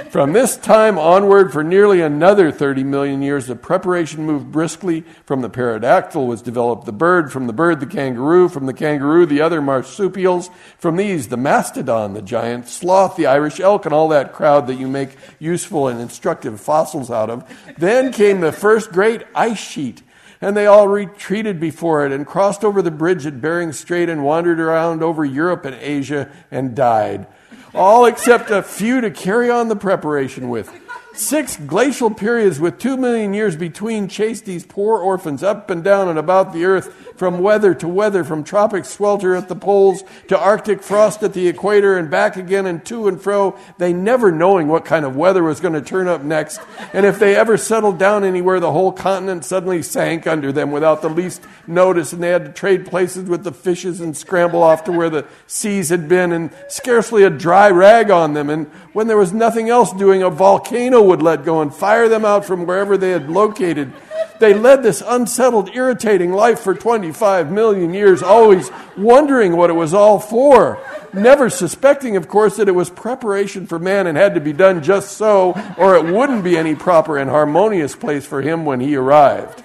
From 0.10 0.34
this 0.34 0.58
time 0.58 0.98
onward, 0.98 1.54
for 1.54 1.64
nearly 1.64 2.02
another 2.02 2.52
30 2.52 2.84
million 2.84 3.22
years, 3.22 3.46
the 3.46 3.56
preparation 3.56 4.26
moved 4.26 4.52
briskly. 4.52 5.02
From 5.24 5.42
the 5.42 5.50
pterodactyl 5.50 6.26
was 6.26 6.42
developed 6.42 6.86
the 6.86 6.92
bird, 6.92 7.32
from 7.32 7.46
the 7.46 7.54
bird, 7.54 7.80
the 7.80 7.86
kangaroo, 7.86 8.50
from 8.50 8.66
the 8.66 8.74
kangaroo, 8.74 9.28
the 9.28 9.42
other 9.42 9.62
marsupials, 9.62 10.50
from 10.80 10.96
these, 10.96 11.28
the 11.28 11.38
mastodon, 11.38 12.16
the 12.16 12.24
giant 12.24 12.68
sloth, 12.68 13.18
the 13.18 13.28
Irish 13.28 13.60
elk, 13.60 13.86
and 13.86 13.94
all 13.94 14.08
that 14.08 14.34
crowd 14.34 14.66
that 14.66 14.80
you 14.80 14.88
make 14.88 15.16
useful 15.38 15.88
and 15.88 16.02
instructive 16.02 16.60
fossils 16.60 17.12
out 17.12 17.30
of. 17.30 17.48
Then 17.78 18.12
came 18.12 18.40
the 18.40 18.52
first 18.52 18.92
great 18.92 19.22
ice 19.36 19.60
sheet 19.60 20.02
and 20.42 20.58
they 20.58 20.66
all 20.66 20.88
retreated 20.88 21.60
before 21.60 22.06
it 22.06 22.12
and 22.12 22.26
crossed 22.26 22.64
over 22.64 22.82
the 22.82 22.90
bridge 22.90 23.28
at 23.28 23.42
Bering 23.42 23.74
Strait 23.74 24.10
and 24.10 24.24
wandered 24.24 24.60
around 24.60 25.04
over 25.04 25.24
Europe 25.24 25.66
and 25.66 25.76
Asia 25.76 26.32
and 26.50 26.74
died 26.74 27.28
all 27.74 28.06
except 28.06 28.50
a 28.52 28.62
few 28.62 29.02
to 29.02 29.12
carry 29.12 29.50
on 29.50 29.68
the 29.68 29.76
preparation 29.76 30.50
with. 30.50 30.72
Six 31.20 31.58
glacial 31.58 32.12
periods 32.12 32.62
with 32.62 32.80
two 32.80 32.96
million 32.96 33.34
years 33.34 33.58
between 33.58 34.08
chased 34.08 34.46
these 34.46 34.66
poor 34.66 35.02
orphans 35.02 35.44
up 35.44 35.70
and 35.70 35.84
down 35.84 36.08
and 36.08 36.18
about 36.18 36.54
the 36.54 36.64
earth 36.64 36.96
from 37.18 37.40
weather 37.42 37.74
to 37.74 37.90
weather, 37.90 38.24
from 38.24 38.46
tropic 38.46 38.86
swelter 38.86 39.36
at 39.36 39.50
the 39.50 39.56
poles 39.56 40.02
to 40.30 40.40
arctic 40.40 40.82
frost 40.82 41.22
at 41.22 41.34
the 41.34 41.50
equator 41.50 41.98
and 41.98 42.10
back 42.10 42.38
again 42.38 42.66
and 42.66 42.86
to 42.86 43.10
and 43.10 43.22
fro, 43.22 43.60
they 43.78 43.92
never 43.92 44.32
knowing 44.32 44.70
what 44.70 44.86
kind 44.86 45.04
of 45.04 45.18
weather 45.18 45.44
was 45.44 45.60
going 45.60 45.74
to 45.74 45.82
turn 45.82 46.08
up 46.08 46.24
next. 46.24 46.62
And 46.94 47.06
if 47.06 47.20
they 47.20 47.36
ever 47.36 47.58
settled 47.58 48.00
down 48.00 48.24
anywhere, 48.24 48.62
the 48.62 48.72
whole 48.72 48.94
continent 48.94 49.44
suddenly 49.44 49.82
sank 49.82 50.26
under 50.26 50.54
them 50.54 50.72
without 50.72 51.02
the 51.02 51.10
least 51.10 51.44
notice, 51.68 52.14
and 52.14 52.24
they 52.24 52.30
had 52.30 52.46
to 52.46 52.54
trade 52.54 52.86
places 52.86 53.28
with 53.28 53.44
the 53.44 53.52
fishes 53.52 54.00
and 54.00 54.16
scramble 54.16 54.64
off 54.64 54.86
to 54.86 54.94
where 54.94 55.10
the 55.10 55.28
seas 55.48 55.90
had 55.90 56.08
been, 56.08 56.32
and 56.32 56.50
scarcely 56.70 57.24
a 57.24 57.30
dry 57.30 57.70
rag 57.70 58.10
on 58.10 58.34
them. 58.34 58.50
And 58.50 58.68
when 58.94 59.08
there 59.08 59.18
was 59.18 59.34
nothing 59.34 59.70
else 59.70 59.92
doing, 59.92 60.24
a 60.24 60.30
volcano 60.30 61.09
would 61.10 61.22
let 61.22 61.44
go 61.44 61.62
and 61.62 61.74
fire 61.74 62.08
them 62.08 62.24
out 62.24 62.46
from 62.46 62.66
wherever 62.66 62.98
they 62.98 63.12
had 63.12 63.30
located. 63.30 63.92
They 64.40 64.54
led 64.54 64.84
this 64.84 65.04
unsettled, 65.06 65.76
irritating 65.76 66.32
life 66.32 66.62
for 66.62 66.74
25 66.74 67.52
million 67.52 67.94
years, 67.94 68.24
always 68.24 68.72
wondering 68.98 69.58
what 69.58 69.70
it 69.70 69.74
was 69.74 69.94
all 69.94 70.20
for. 70.20 70.82
Never 71.14 71.50
suspecting, 71.50 72.16
of 72.16 72.30
course, 72.30 72.56
that 72.58 72.70
it 72.70 72.76
was 72.76 72.90
preparation 72.90 73.68
for 73.68 73.80
man 73.80 74.08
and 74.08 74.18
had 74.18 74.36
to 74.36 74.42
be 74.42 74.54
done 74.54 74.82
just 74.82 75.18
so, 75.18 75.60
or 75.78 75.96
it 75.96 76.06
wouldn't 76.06 76.44
be 76.44 76.58
any 76.58 76.76
proper 76.76 77.18
and 77.18 77.30
harmonious 77.30 77.96
place 77.96 78.26
for 78.26 78.42
him 78.42 78.64
when 78.64 78.80
he 78.80 78.96
arrived. 78.96 79.64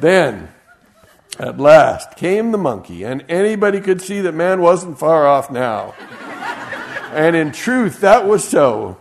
Then, 0.00 0.48
at 1.38 1.58
last, 1.58 2.16
came 2.16 2.52
the 2.52 2.58
monkey, 2.58 3.04
and 3.04 3.24
anybody 3.28 3.80
could 3.80 4.00
see 4.00 4.20
that 4.20 4.34
man 4.34 4.60
wasn't 4.60 4.98
far 4.98 5.26
off 5.26 5.50
now. 5.50 5.94
And 7.12 7.34
in 7.34 7.52
truth, 7.52 8.00
that 8.00 8.26
was 8.26 8.46
so. 8.48 8.98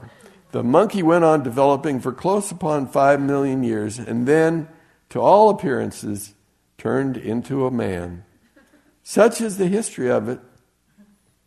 The 0.51 0.63
monkey 0.63 1.01
went 1.01 1.23
on 1.23 1.43
developing 1.43 1.99
for 1.99 2.11
close 2.11 2.51
upon 2.51 2.87
five 2.87 3.21
million 3.21 3.63
years, 3.63 3.97
and 3.97 4.27
then, 4.27 4.67
to 5.09 5.19
all 5.21 5.49
appearances, 5.49 6.33
turned 6.77 7.15
into 7.15 7.65
a 7.65 7.71
man. 7.71 8.25
Such 9.03 9.39
is 9.39 9.57
the 9.57 9.67
history 9.67 10.09
of 10.09 10.27
it. 10.27 10.39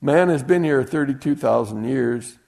Man 0.01 0.29
has 0.29 0.43
been 0.43 0.65
here 0.65 0.83
32,000 0.83 1.85
years. 1.85 2.39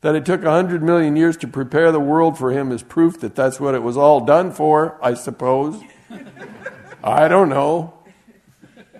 That 0.00 0.16
it 0.16 0.26
took 0.26 0.42
100 0.42 0.82
million 0.82 1.14
years 1.14 1.36
to 1.38 1.48
prepare 1.48 1.92
the 1.92 2.00
world 2.00 2.36
for 2.36 2.50
him 2.50 2.72
is 2.72 2.82
proof 2.82 3.20
that 3.20 3.36
that's 3.36 3.60
what 3.60 3.74
it 3.74 3.82
was 3.82 3.96
all 3.96 4.20
done 4.20 4.50
for, 4.50 4.98
I 5.02 5.14
suppose. 5.14 5.80
I 7.04 7.28
don't 7.28 7.48
know. 7.48 7.94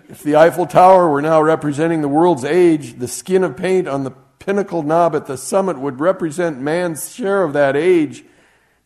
If 0.07 0.23
the 0.23 0.35
Eiffel 0.37 0.65
Tower 0.65 1.09
were 1.09 1.21
now 1.21 1.41
representing 1.41 2.01
the 2.01 2.07
world's 2.07 2.45
age, 2.45 2.99
the 2.99 3.07
skin 3.07 3.43
of 3.43 3.57
paint 3.57 3.87
on 3.87 4.03
the 4.03 4.11
pinnacle 4.45 4.83
knob 4.83 5.15
at 5.15 5.25
the 5.25 5.37
summit 5.37 5.79
would 5.79 6.01
represent 6.01 6.59
man's 6.59 7.13
share 7.13 7.43
of 7.43 7.53
that 7.53 7.77
age, 7.77 8.25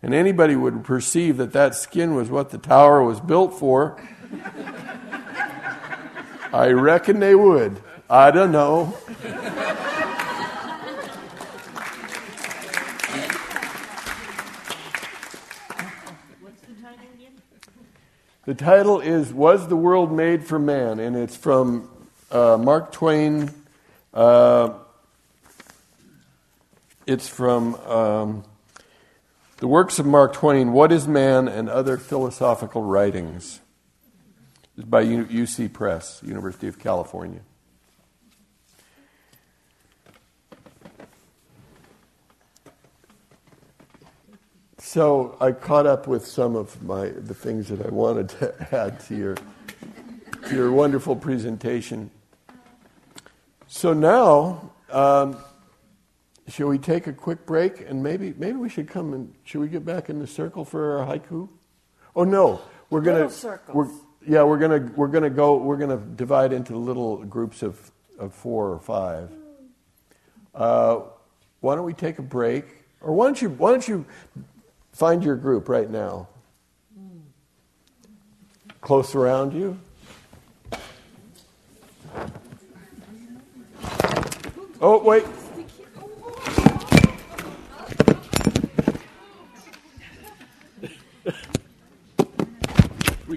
and 0.03 0.13
anybody 0.13 0.55
would 0.55 0.83
perceive 0.83 1.37
that 1.37 1.51
that 1.53 1.73
skin 1.73 2.13
was 2.13 2.29
what 2.29 2.51
the 2.51 2.59
tower 2.59 3.03
was 3.03 3.19
built 3.19 3.57
for. 3.57 3.99
I 6.53 6.67
reckon 6.69 7.19
they 7.19 7.33
would. 7.33 7.81
I 8.09 8.29
don't 8.31 8.51
know. 8.51 8.95
The 18.45 18.55
title 18.55 19.01
is 19.01 19.33
Was 19.33 19.67
the 19.67 19.75
World 19.75 20.11
Made 20.11 20.45
for 20.45 20.57
Man? 20.57 20.99
And 20.99 21.17
it's 21.17 21.35
from 21.35 21.89
uh, 22.31 22.57
Mark 22.57 22.93
Twain. 22.93 23.51
Uh, 24.13 24.69
it's 27.07 27.29
from 27.29 27.75
um, 27.75 28.43
the 29.57 29.67
works 29.67 29.97
of 29.97 30.05
Mark 30.05 30.33
Twain, 30.33 30.73
What 30.73 30.91
is 30.91 31.07
Man 31.07 31.47
and 31.47 31.69
Other 31.69 31.97
Philosophical 31.97 32.83
Writings. 32.83 33.61
It's 34.75 34.85
by 34.85 35.05
UC 35.05 35.71
Press, 35.71 36.21
University 36.21 36.67
of 36.67 36.77
California. 36.77 37.39
So 44.77 45.37
I 45.39 45.53
caught 45.53 45.85
up 45.85 46.07
with 46.07 46.25
some 46.25 46.55
of 46.55 46.83
my 46.83 47.07
the 47.07 47.33
things 47.33 47.69
that 47.69 47.85
I 47.85 47.89
wanted 47.89 48.29
to 48.29 48.75
add 48.75 48.99
to 49.07 49.15
your 49.15 49.35
to 49.35 50.55
your 50.55 50.71
wonderful 50.71 51.15
presentation. 51.15 52.11
So 53.67 53.93
now, 53.93 54.71
um, 54.89 55.37
shall 56.47 56.67
we 56.67 56.77
take 56.77 57.07
a 57.07 57.13
quick 57.13 57.45
break 57.45 57.81
and 57.81 58.01
maybe 58.01 58.33
maybe 58.37 58.57
we 58.57 58.69
should 58.69 58.87
come 58.87 59.13
and 59.13 59.33
should 59.43 59.61
we 59.61 59.67
get 59.67 59.85
back 59.85 60.09
in 60.09 60.19
the 60.19 60.27
circle 60.27 60.63
for 60.63 60.99
our 60.99 61.05
haiku? 61.05 61.49
Oh 62.15 62.23
no, 62.23 62.61
we're 62.89 63.01
gonna 63.01 63.29
we're 63.73 63.89
yeah 64.25 64.43
we're 64.43 64.57
gonna 64.57 64.91
we're 64.95 65.07
gonna 65.07 65.29
go 65.29 65.57
we're 65.57 65.77
gonna 65.77 65.97
divide 65.97 66.53
into 66.53 66.75
little 66.75 67.17
groups 67.25 67.63
of 67.63 67.91
of 68.17 68.33
four 68.33 68.71
or 68.71 68.79
five. 68.79 69.29
Uh, 70.55 71.01
why 71.59 71.75
don't 71.75 71.85
we 71.85 71.93
take 71.93 72.19
a 72.19 72.23
break? 72.23 72.65
Or 73.01 73.13
why 73.13 73.25
don't 73.25 73.41
you 73.41 73.49
why 73.49 73.71
don't 73.71 73.87
you 73.87 74.05
find 74.91 75.23
your 75.23 75.35
group 75.35 75.69
right 75.69 75.89
now? 75.89 76.27
Close 78.81 79.15
around 79.15 79.53
you. 79.53 79.77
Oh 84.79 85.03
wait. 85.03 85.25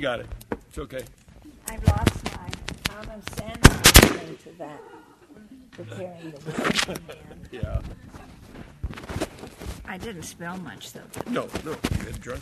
We 0.01 0.03
got 0.03 0.21
it. 0.21 0.27
It's 0.67 0.79
okay. 0.79 1.03
I've 1.69 1.85
lost 1.87 2.25
my 2.25 2.49
common 2.85 3.23
sense 3.37 4.23
into 4.23 4.49
that, 4.57 4.81
preparing 5.73 6.31
the 6.31 6.89
world. 6.89 7.01
Yeah. 7.53 7.81
I 9.85 9.99
didn't 9.99 10.23
spell 10.23 10.57
much 10.57 10.93
though. 10.95 11.03
No, 11.27 11.49
no, 11.67 11.73
you 11.99 12.05
had 12.07 12.19
drunk. 12.19 12.41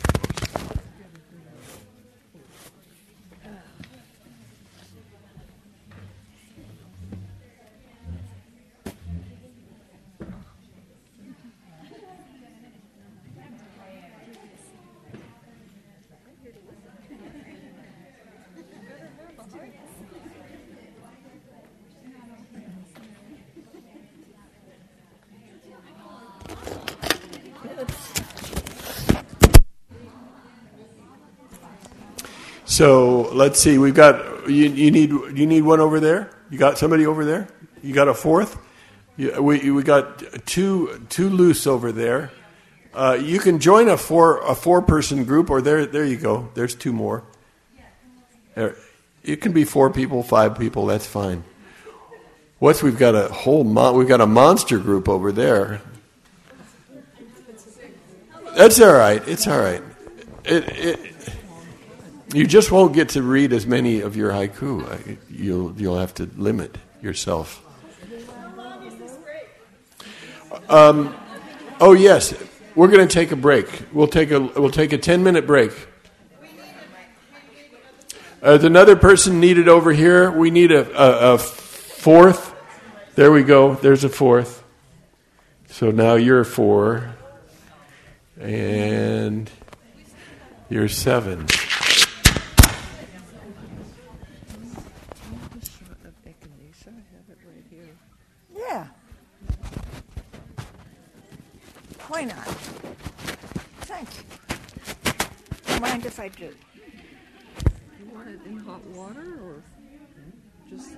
So 32.79 33.23
let's 33.33 33.59
see. 33.59 33.77
We've 33.77 33.93
got 33.93 34.49
you, 34.49 34.69
you. 34.69 34.89
need 34.89 35.09
you 35.09 35.45
need 35.45 35.63
one 35.63 35.81
over 35.81 35.99
there. 35.99 36.29
You 36.49 36.57
got 36.57 36.77
somebody 36.77 37.05
over 37.05 37.25
there. 37.25 37.49
You 37.83 37.93
got 37.93 38.07
a 38.07 38.13
fourth. 38.13 38.57
You, 39.17 39.43
we 39.43 39.69
we 39.69 39.83
got 39.83 40.23
two 40.45 41.05
two 41.09 41.27
loose 41.27 41.67
over 41.67 41.91
there. 41.91 42.31
Uh, 42.93 43.19
you 43.21 43.39
can 43.39 43.59
join 43.59 43.89
a 43.89 43.97
four 43.97 44.39
a 44.43 44.55
four 44.55 44.81
person 44.81 45.25
group, 45.25 45.49
or 45.49 45.61
there 45.61 45.85
there 45.87 46.05
you 46.05 46.15
go. 46.15 46.51
There's 46.53 46.73
two 46.73 46.93
more. 46.93 47.25
There, 48.55 48.77
it 49.25 49.41
can 49.41 49.51
be 49.51 49.65
four 49.65 49.89
people, 49.89 50.23
five 50.23 50.57
people. 50.57 50.85
That's 50.85 51.05
fine. 51.05 51.43
What's 52.59 52.81
we've 52.81 52.97
got 52.97 53.13
a 53.13 53.27
whole 53.27 53.65
we've 53.91 54.07
got 54.07 54.21
a 54.21 54.25
monster 54.25 54.77
group 54.77 55.09
over 55.09 55.33
there. 55.33 55.81
That's 58.55 58.79
all 58.79 58.93
right. 58.93 59.21
It's 59.27 59.47
all 59.49 59.59
right. 59.59 59.83
It, 60.45 60.63
it, 60.69 61.09
you 62.33 62.45
just 62.45 62.71
won't 62.71 62.93
get 62.93 63.09
to 63.09 63.23
read 63.23 63.53
as 63.53 63.65
many 63.65 64.01
of 64.01 64.15
your 64.15 64.31
haiku. 64.31 65.17
You'll 65.29 65.73
you'll 65.79 65.97
have 65.97 66.13
to 66.15 66.29
limit 66.37 66.77
yourself. 67.01 67.65
Um, 70.69 71.15
oh 71.79 71.93
yes, 71.93 72.33
we're 72.75 72.89
going 72.89 73.07
to 73.07 73.13
take 73.13 73.31
a 73.31 73.35
break. 73.35 73.67
We'll 73.91 74.07
take 74.07 74.31
a 74.31 74.39
we'll 74.39 74.69
take 74.69 74.93
a 74.93 74.97
ten 74.97 75.23
minute 75.23 75.47
break. 75.47 75.71
Uh, 78.41 78.57
another 78.61 78.95
person 78.95 79.39
needed 79.41 79.67
over 79.67 79.91
here. 79.91 80.31
We 80.31 80.49
need 80.49 80.71
a, 80.71 80.89
a, 80.97 81.33
a 81.33 81.37
fourth. 81.37 82.55
There 83.15 83.33
we 83.33 83.43
go. 83.43 83.75
There's 83.75 84.05
a 84.05 84.09
fourth. 84.09 84.63
So 85.67 85.91
now 85.91 86.15
you're 86.15 86.45
four, 86.45 87.15
and 88.39 89.49
you're 90.69 90.87
seven. 90.87 91.47
Yeah. 98.57 98.87
Why 102.19 102.25
not? 102.25 102.47
Thank 103.87 104.09
you. 104.17 105.79
Mind 105.79 106.05
if 106.05 106.19
I 106.19 106.27
do. 106.27 106.53
You 107.97 108.13
want 108.13 108.27
it 108.27 108.41
in 108.45 108.57
hot 108.57 108.85
water 108.87 109.39
or 109.41 109.63
just 110.69 110.97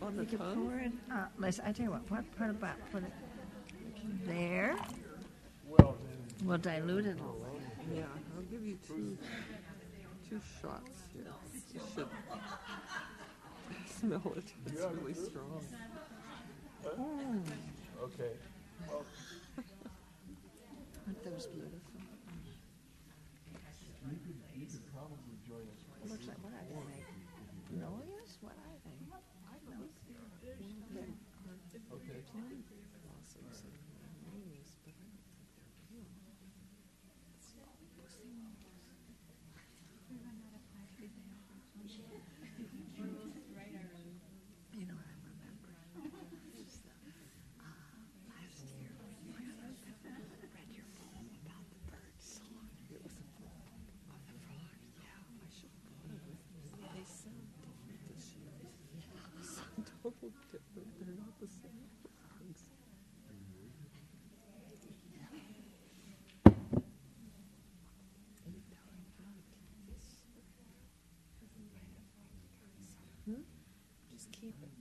on 0.00 0.16
the 0.16 0.22
You 0.22 0.28
can 0.28 0.38
tongue? 0.38 0.54
pour 0.66 0.78
it. 0.78 0.92
Uh, 1.12 1.26
listen, 1.36 1.64
I 1.66 1.72
tell 1.72 1.84
you 1.84 1.90
what. 1.90 2.10
What 2.10 2.38
part 2.38 2.48
about 2.48 2.76
put 2.90 3.02
it 3.02 3.12
there? 4.24 4.76
We'll 6.42 6.56
dilute 6.56 7.04
it. 7.04 7.18
a 7.18 7.22
all. 7.22 7.36
Yeah, 7.94 8.04
I'll 8.34 8.42
give 8.44 8.64
you 8.64 8.78
two 8.88 9.18
two 10.26 10.40
shots 10.62 11.02
here. 11.12 11.24
You 11.74 11.80
should 11.94 12.08
smell 14.00 14.32
it. 14.38 14.44
It's 14.72 14.80
really 14.80 15.12
strong. 15.12 15.62
Okay. 18.02 18.32
Aren't 18.90 19.06
those 21.40 21.48
beautiful? 21.56 21.80
Looks 26.08 26.26
like 26.26 26.38
what 26.42 26.52
are 26.52 26.64
they? 26.66 26.74
Like 26.74 27.06
Noyas? 27.70 28.36
What 28.40 28.56
are 28.58 28.76
they? 28.84 28.98
They're- 30.92 31.06
Blossoms 33.04 33.62
and 33.64 33.72
names, 34.26 34.76
but 34.84 34.92
I 34.92 35.06
think 42.66 42.86
they're 42.96 43.90
real. 43.94 44.20
You 44.72 44.86
know 44.86 44.94
what 44.94 45.08
I 45.08 45.16
remember? 45.26 45.70
Is 46.60 46.78
the, 46.84 46.94
uh, 47.58 47.66
last 48.30 48.62
year, 48.76 48.92
I 48.94 49.44
read 50.54 50.68
your 50.72 50.86
poem 50.94 51.26
about 51.42 51.64
the 51.72 51.80
bird 51.90 52.14
song. 52.20 52.68
It 52.92 53.00
was 53.02 53.16
a 53.18 53.26
frog. 53.40 53.80
On 54.12 54.20
the 54.28 54.36
frog? 54.46 54.76
Yeah, 55.00 55.18
I 55.18 55.48
should 55.50 55.72
have 55.74 55.84
brought 56.04 56.14
it 56.14 56.22
with 56.28 56.44
me. 56.54 56.62
They 56.94 57.04
sound 57.08 57.46
different 57.58 58.00
this 58.12 58.26
year. 58.36 58.60
Sound 59.42 59.84
totally 60.02 60.32
different. 60.52 60.88
They're 61.00 61.16
not 61.18 61.34
the 61.40 61.48
same 61.48 61.88
frogs. 62.04 62.62
Hmm? 73.26 73.42
Just 74.12 74.19
keep 74.32 74.56
it. 74.62 74.79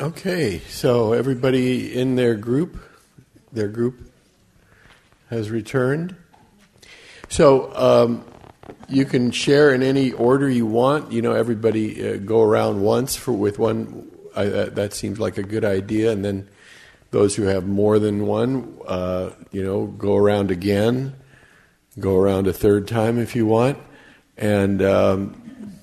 Okay, 0.00 0.58
so 0.68 1.12
everybody 1.12 1.94
in 1.94 2.16
their 2.16 2.34
group, 2.34 2.82
their 3.52 3.68
group 3.68 4.10
has 5.30 5.50
returned. 5.50 6.16
So 7.28 7.72
um, 7.76 8.24
you 8.88 9.04
can 9.04 9.30
share 9.30 9.72
in 9.72 9.84
any 9.84 10.10
order 10.10 10.50
you 10.50 10.66
want. 10.66 11.12
You 11.12 11.22
know, 11.22 11.32
everybody 11.32 12.08
uh, 12.08 12.16
go 12.16 12.42
around 12.42 12.82
once 12.82 13.14
for 13.14 13.30
with 13.30 13.60
one. 13.60 14.10
I, 14.34 14.46
that, 14.46 14.74
that 14.74 14.94
seems 14.94 15.20
like 15.20 15.38
a 15.38 15.44
good 15.44 15.64
idea, 15.64 16.10
and 16.10 16.24
then 16.24 16.48
those 17.12 17.36
who 17.36 17.44
have 17.44 17.64
more 17.64 18.00
than 18.00 18.26
one, 18.26 18.76
uh, 18.88 19.30
you 19.52 19.62
know, 19.62 19.86
go 19.86 20.16
around 20.16 20.50
again. 20.50 21.14
Go 22.00 22.16
around 22.16 22.48
a 22.48 22.52
third 22.52 22.88
time 22.88 23.20
if 23.20 23.36
you 23.36 23.46
want, 23.46 23.78
and 24.36 24.82
um, 24.82 25.78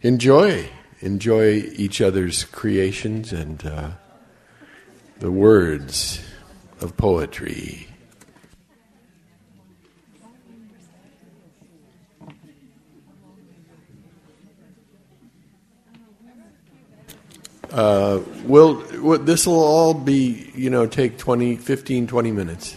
enjoy 0.00 0.70
enjoy 1.04 1.56
each 1.76 2.00
other's 2.00 2.44
creations 2.44 3.30
and 3.30 3.64
uh, 3.66 3.90
the 5.18 5.30
words 5.30 6.24
of 6.80 6.96
poetry. 6.96 7.86
Uh, 17.70 18.20
will 18.44 18.74
this 19.18 19.46
will 19.46 19.54
all 19.54 19.94
be 19.94 20.50
you 20.54 20.70
know 20.70 20.86
take 20.86 21.18
20 21.18 21.56
15 21.56 22.06
20 22.06 22.30
minutes 22.30 22.76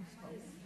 I 0.00 0.59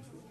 Jersey. 0.00 0.29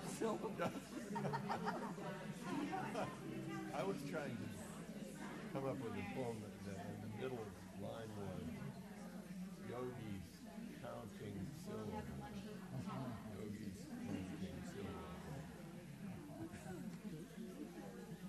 I 3.74 3.82
was 3.84 3.96
trying 4.10 4.36
to 4.36 4.48
come 5.52 5.64
up 5.66 5.76
with 5.82 5.92
a 5.92 6.04
poem 6.14 6.36
that, 6.40 6.52
that 6.66 6.80
in 6.88 7.00
the 7.02 7.10
middle 7.22 7.44
line 7.80 8.10
was 8.16 8.44
yogis 9.68 10.28
counting 10.82 11.36
silver. 11.64 12.02
Yogis 13.36 13.76
counting 14.06 14.60
silver. 14.72 15.04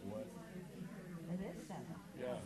What? 0.09 0.27
It 1.29 1.39
is 1.39 1.67
seven. 1.67 1.95
Yeah. 2.19 2.39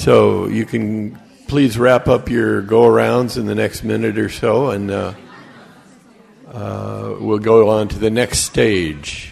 So 0.00 0.46
you 0.46 0.64
can 0.64 1.20
please 1.46 1.76
wrap 1.76 2.08
up 2.08 2.30
your 2.30 2.62
go 2.62 2.84
arounds 2.84 3.36
in 3.36 3.44
the 3.44 3.54
next 3.54 3.84
minute 3.84 4.16
or 4.16 4.30
so, 4.30 4.70
and 4.70 4.90
uh, 4.90 5.12
uh, 6.48 7.16
we'll 7.20 7.38
go 7.38 7.68
on 7.68 7.88
to 7.88 7.98
the 7.98 8.08
next 8.08 8.38
stage. 8.38 9.29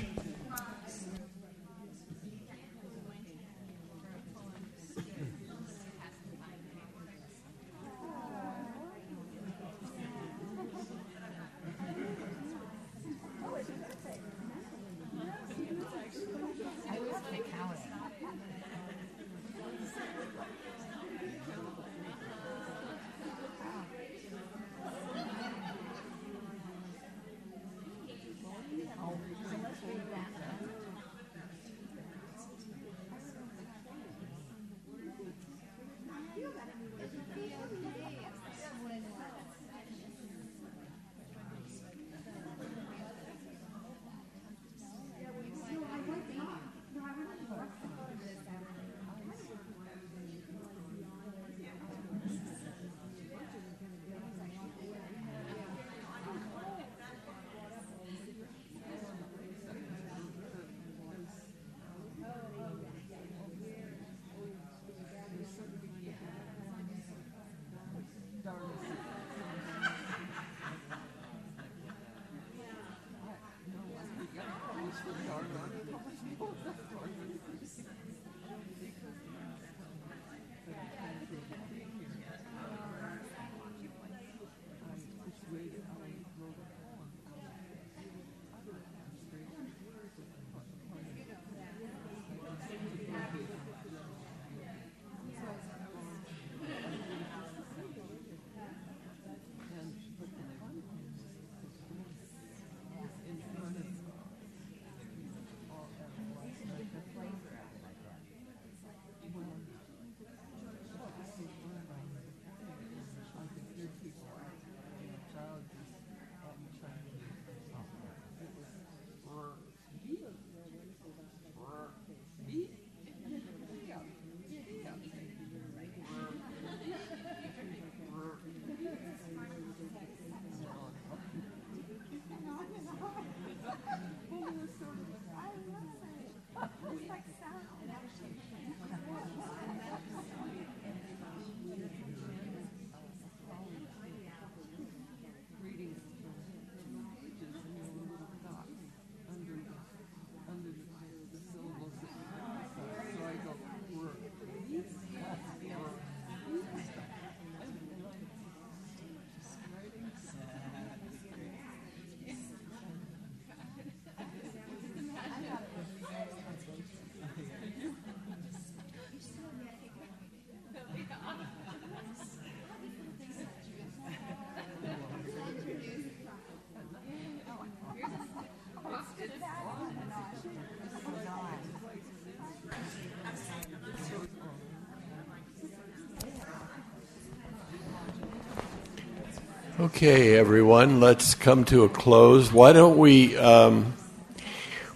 Okay, 189.81 190.37
everyone, 190.37 190.99
let's 190.99 191.37
come 191.37 191.65
to 191.67 191.85
a 191.85 191.89
close. 191.89 192.53
Why 192.53 192.73
don't 192.73 192.99
we? 192.99 193.37
Um, 193.37 193.95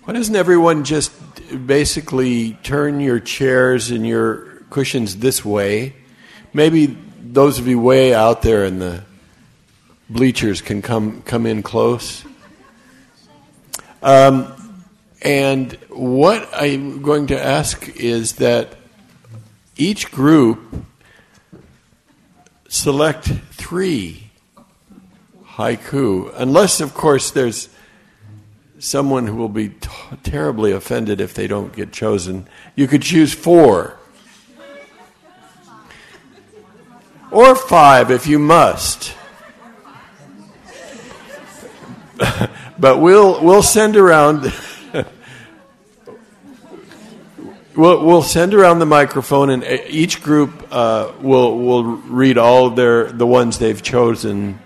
why 0.02 0.12
doesn't 0.12 0.34
everyone 0.34 0.82
just 0.82 1.12
basically 1.68 2.54
turn 2.64 2.98
your 2.98 3.20
chairs 3.20 3.92
and 3.92 4.04
your 4.04 4.38
cushions 4.70 5.18
this 5.18 5.44
way? 5.44 5.94
Maybe 6.52 6.98
those 7.20 7.60
of 7.60 7.68
you 7.68 7.80
way 7.80 8.12
out 8.12 8.42
there 8.42 8.64
in 8.64 8.80
the 8.80 9.04
bleachers 10.10 10.60
can 10.60 10.82
come 10.82 11.22
come 11.22 11.46
in 11.46 11.62
close. 11.62 12.24
Um, 14.02 14.84
and 15.22 15.74
what 15.90 16.48
I'm 16.52 17.02
going 17.02 17.28
to 17.28 17.40
ask 17.40 17.88
is 17.88 18.32
that 18.38 18.74
each 19.76 20.10
group 20.10 20.58
select 22.68 23.26
three 23.52 24.31
haiku, 25.56 26.32
unless, 26.36 26.80
of 26.80 26.94
course, 26.94 27.30
there's 27.30 27.68
someone 28.78 29.26
who 29.26 29.36
will 29.36 29.48
be 29.48 29.68
t- 29.68 29.88
terribly 30.22 30.72
offended 30.72 31.20
if 31.20 31.34
they 31.34 31.46
don't 31.46 31.74
get 31.74 31.92
chosen. 31.92 32.48
You 32.74 32.88
could 32.88 33.02
choose 33.02 33.32
four. 33.32 33.98
Or 37.30 37.54
five 37.54 38.10
if 38.10 38.26
you 38.26 38.38
must. 38.38 39.14
but 42.78 43.00
we'll, 43.00 43.42
we'll 43.42 43.62
send 43.62 43.96
around. 43.96 44.52
We'll, 47.74 48.04
we'll 48.04 48.22
send 48.22 48.52
around 48.52 48.80
the 48.80 48.86
microphone, 48.86 49.48
and 49.48 49.64
each 49.64 50.22
group 50.22 50.68
uh, 50.70 51.10
will 51.22 51.58
will 51.58 51.84
read 51.84 52.36
all 52.36 52.68
their 52.68 53.10
the 53.10 53.26
ones 53.26 53.58
they've 53.58 53.82
chosen 53.82 54.58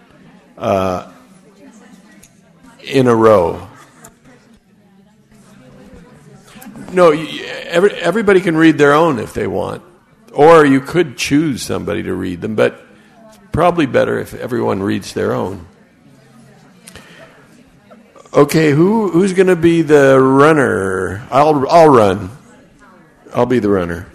uh, 0.57 1.13
in 2.83 3.07
a 3.07 3.15
row. 3.15 3.69
No, 6.93 7.11
every, 7.11 7.91
everybody 7.93 8.41
can 8.41 8.57
read 8.57 8.79
their 8.79 8.93
own 8.95 9.19
if 9.19 9.35
they 9.35 9.47
want, 9.47 9.83
or 10.33 10.65
you 10.65 10.81
could 10.81 11.17
choose 11.17 11.63
somebody 11.63 12.03
to 12.05 12.15
read 12.15 12.41
them. 12.41 12.55
But 12.55 12.81
probably 13.53 13.87
better 13.87 14.19
if 14.19 14.35
everyone 14.35 14.83
reads 14.83 15.13
their 15.13 15.33
own. 15.33 15.67
Okay, 18.33 18.71
who 18.71 19.11
who's 19.11 19.33
going 19.33 19.47
to 19.47 19.57
be 19.57 19.81
the 19.81 20.21
runner? 20.21 21.27
I'll 21.31 21.67
I'll 21.69 21.89
run. 21.89 22.31
I'll 23.35 23.47
be 23.47 23.59
the 23.59 23.71
runner. 23.71 24.07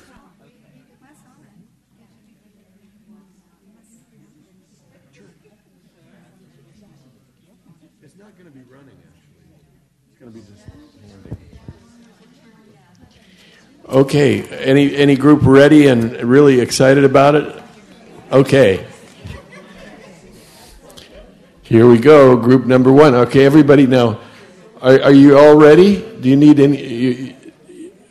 It's 8.03 8.15
not 8.17 8.37
going 8.37 8.45
to 8.45 8.51
be 8.51 8.61
running 8.69 8.97
actually. 9.09 9.41
It's 10.11 10.19
going 10.19 10.31
to 10.31 10.39
be 10.39 10.45
just 10.45 10.71
Okay, 13.91 14.41
any 14.43 14.95
any 14.95 15.17
group 15.17 15.41
ready 15.43 15.87
and 15.87 16.13
really 16.23 16.61
excited 16.61 17.03
about 17.03 17.35
it? 17.35 17.63
Okay. 18.31 18.87
Here 21.63 21.85
we 21.85 21.99
go, 21.99 22.37
group 22.37 22.65
number 22.65 22.89
one. 22.89 23.13
Okay, 23.13 23.45
everybody 23.45 23.87
now, 23.87 24.21
are, 24.81 25.01
are 25.01 25.11
you 25.11 25.37
all 25.37 25.55
ready? 25.57 26.01
Do 26.21 26.29
you 26.29 26.37
need 26.37 26.61
any? 26.61 26.85
You, 26.85 27.35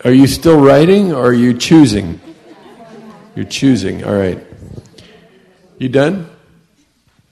are 0.04 0.12
you 0.12 0.26
still 0.26 0.60
writing 0.60 1.12
or 1.12 1.28
are 1.28 1.32
you 1.32 1.54
choosing? 1.54 2.20
You're 3.34 3.46
choosing, 3.46 4.04
all 4.04 4.14
right. 4.14 4.38
You 5.78 5.88
done? 5.88 6.28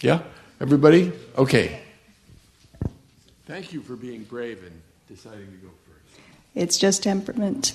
Yeah? 0.00 0.22
Everybody? 0.58 1.12
Okay. 1.36 1.82
Thank 3.44 3.74
you 3.74 3.82
for 3.82 3.94
being 3.94 4.24
brave 4.24 4.62
and 4.62 4.80
deciding 5.06 5.46
to 5.46 5.56
go 5.56 5.68
first. 5.86 6.20
It's 6.54 6.78
just 6.78 7.02
temperament. 7.02 7.74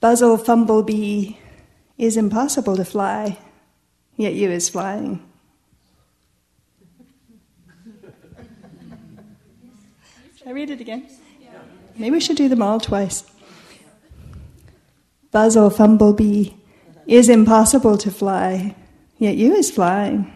Buzzle 0.00 0.38
Fumblebee 0.38 1.36
is 1.98 2.16
impossible 2.16 2.74
to 2.74 2.86
fly, 2.86 3.36
yet 4.16 4.32
you 4.32 4.50
is 4.50 4.70
flying. 4.70 5.22
Should 10.38 10.48
I 10.48 10.52
read 10.52 10.70
it 10.70 10.80
again? 10.80 11.06
Maybe 11.96 12.12
we 12.12 12.20
should 12.20 12.38
do 12.38 12.48
them 12.48 12.62
all 12.62 12.80
twice. 12.80 13.24
Buzzle 15.32 15.68
Fumblebee 15.68 16.54
is 17.06 17.28
impossible 17.28 17.98
to 17.98 18.10
fly, 18.10 18.74
yet 19.18 19.36
you 19.36 19.54
is 19.54 19.70
flying. 19.70 20.32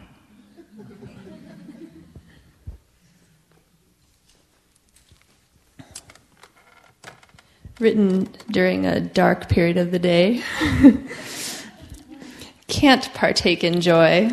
Written 7.79 8.29
during 8.51 8.85
a 8.85 8.99
dark 8.99 9.49
period 9.49 9.77
of 9.77 9.91
the 9.91 9.99
day. 9.99 10.43
Can't 12.67 13.13
partake 13.13 13.63
in 13.63 13.81
joy. 13.81 14.29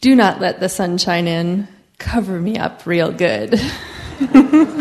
Do 0.00 0.14
not 0.14 0.40
let 0.40 0.60
the 0.60 0.68
sunshine 0.68 1.26
in. 1.26 1.68
Cover 1.98 2.40
me 2.40 2.58
up 2.58 2.84
real 2.86 3.12
good. 3.12 3.60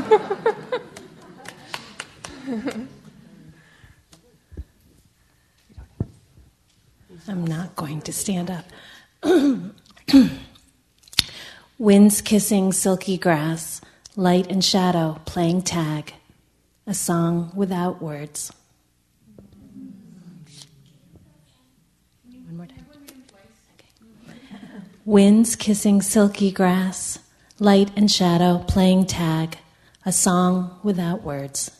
I'm 7.28 7.46
not 7.46 7.76
going 7.76 8.02
to 8.02 8.12
stand 8.12 8.52
up. 8.52 8.66
Winds 11.78 12.22
kissing 12.22 12.74
silky 12.74 13.18
grass, 13.18 13.80
light 14.16 14.52
and 14.52 14.64
shadow 14.64 15.22
playing 15.26 15.62
tag, 15.62 16.14
a 16.86 16.94
song 16.94 17.52
without 17.56 18.02
words. 18.02 18.52
One 22.26 22.58
more 22.58 22.66
time. 22.66 22.86
Okay. 23.76 23.88
Winds 25.06 25.56
kissing 25.56 26.02
silky 26.02 26.52
grass, 26.52 27.20
light 27.60 27.92
and 27.96 28.12
shadow 28.12 28.64
playing 28.68 29.06
tag, 29.06 29.58
a 30.06 30.12
song 30.12 30.80
without 30.84 31.24
words. 31.24 31.72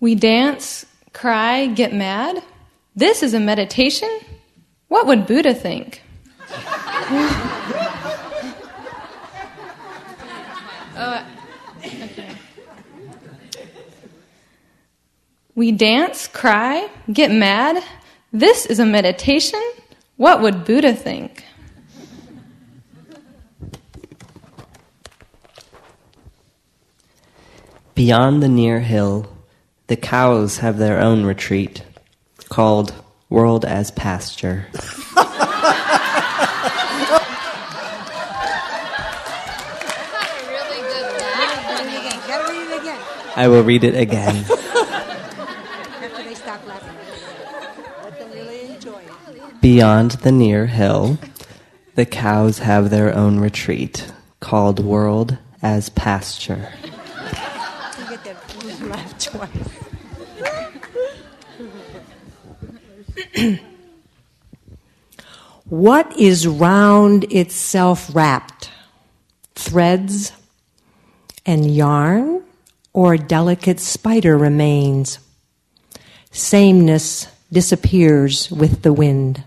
We 0.00 0.14
dance, 0.14 0.86
cry, 1.20 1.66
get 1.66 1.92
mad. 1.92 2.42
This 2.96 3.22
is 3.22 3.34
a 3.34 3.40
meditation? 3.40 4.08
What 4.88 5.06
would 5.06 5.26
Buddha 5.26 5.54
think? 5.54 6.02
Uh, 10.96 11.24
okay. 11.82 12.28
We 15.54 15.72
dance, 15.72 16.28
cry, 16.28 16.90
get 17.10 17.30
mad. 17.30 17.82
This 18.34 18.66
is 18.66 18.78
a 18.78 18.84
meditation? 18.84 19.62
What 20.18 20.42
would 20.42 20.66
Buddha 20.66 20.92
think? 20.92 21.42
Beyond 27.94 28.42
the 28.42 28.48
near 28.48 28.80
hill, 28.80 29.39
the 29.90 29.96
cows 29.96 30.58
have 30.58 30.78
their 30.78 31.00
own 31.00 31.26
retreat, 31.26 31.82
called 32.48 32.94
World 33.28 33.64
as 33.64 33.90
Pasture. 33.90 34.66
I 43.34 43.48
will 43.48 43.64
read 43.64 43.82
it 43.82 43.96
again. 43.96 44.36
After 44.36 46.22
they 46.22 46.34
stop 46.36 46.64
laughing. 46.68 46.96
Let 48.04 48.16
them 48.16 48.30
really 48.30 48.74
enjoy 48.74 49.00
it. 49.00 49.60
Beyond 49.60 50.12
the 50.12 50.30
near 50.30 50.66
hill, 50.66 51.18
the 51.96 52.06
cows 52.06 52.60
have 52.60 52.90
their 52.90 53.12
own 53.12 53.40
retreat, 53.40 54.12
called 54.38 54.78
World 54.78 55.36
as 55.62 55.88
Pasture. 55.88 56.72
You 57.98 58.08
get 58.08 58.22
that 58.22 58.82
laugh 58.82 59.18
twice. 59.18 59.69
What 65.70 66.18
is 66.18 66.48
round 66.48 67.32
itself 67.32 68.10
wrapped? 68.12 68.72
Threads 69.54 70.32
and 71.46 71.72
yarn 71.72 72.42
or 72.92 73.16
delicate 73.16 73.78
spider 73.78 74.36
remains? 74.36 75.20
Sameness 76.32 77.28
disappears 77.52 78.50
with 78.50 78.82
the 78.82 78.92
wind. 78.92 79.44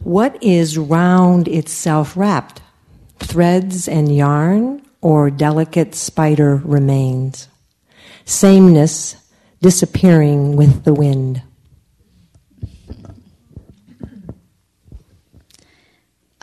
What 0.00 0.42
is 0.42 0.76
round 0.76 1.46
itself 1.46 2.16
wrapped? 2.16 2.60
Threads 3.20 3.86
and 3.86 4.12
yarn 4.12 4.82
or 5.00 5.30
delicate 5.30 5.94
spider 5.94 6.56
remains? 6.56 7.46
Sameness 8.24 9.16
disappearing 9.60 10.56
with 10.56 10.84
the 10.84 10.94
wind. 10.94 11.42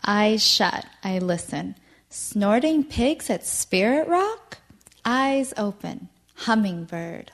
Eyes 0.05 0.43
shut, 0.43 0.85
I 1.03 1.19
listen. 1.19 1.75
Snorting 2.09 2.83
pigs 2.83 3.29
at 3.29 3.45
Spirit 3.45 4.07
Rock? 4.07 4.57
Eyes 5.05 5.53
open. 5.57 6.09
Hummingbird. 6.35 7.31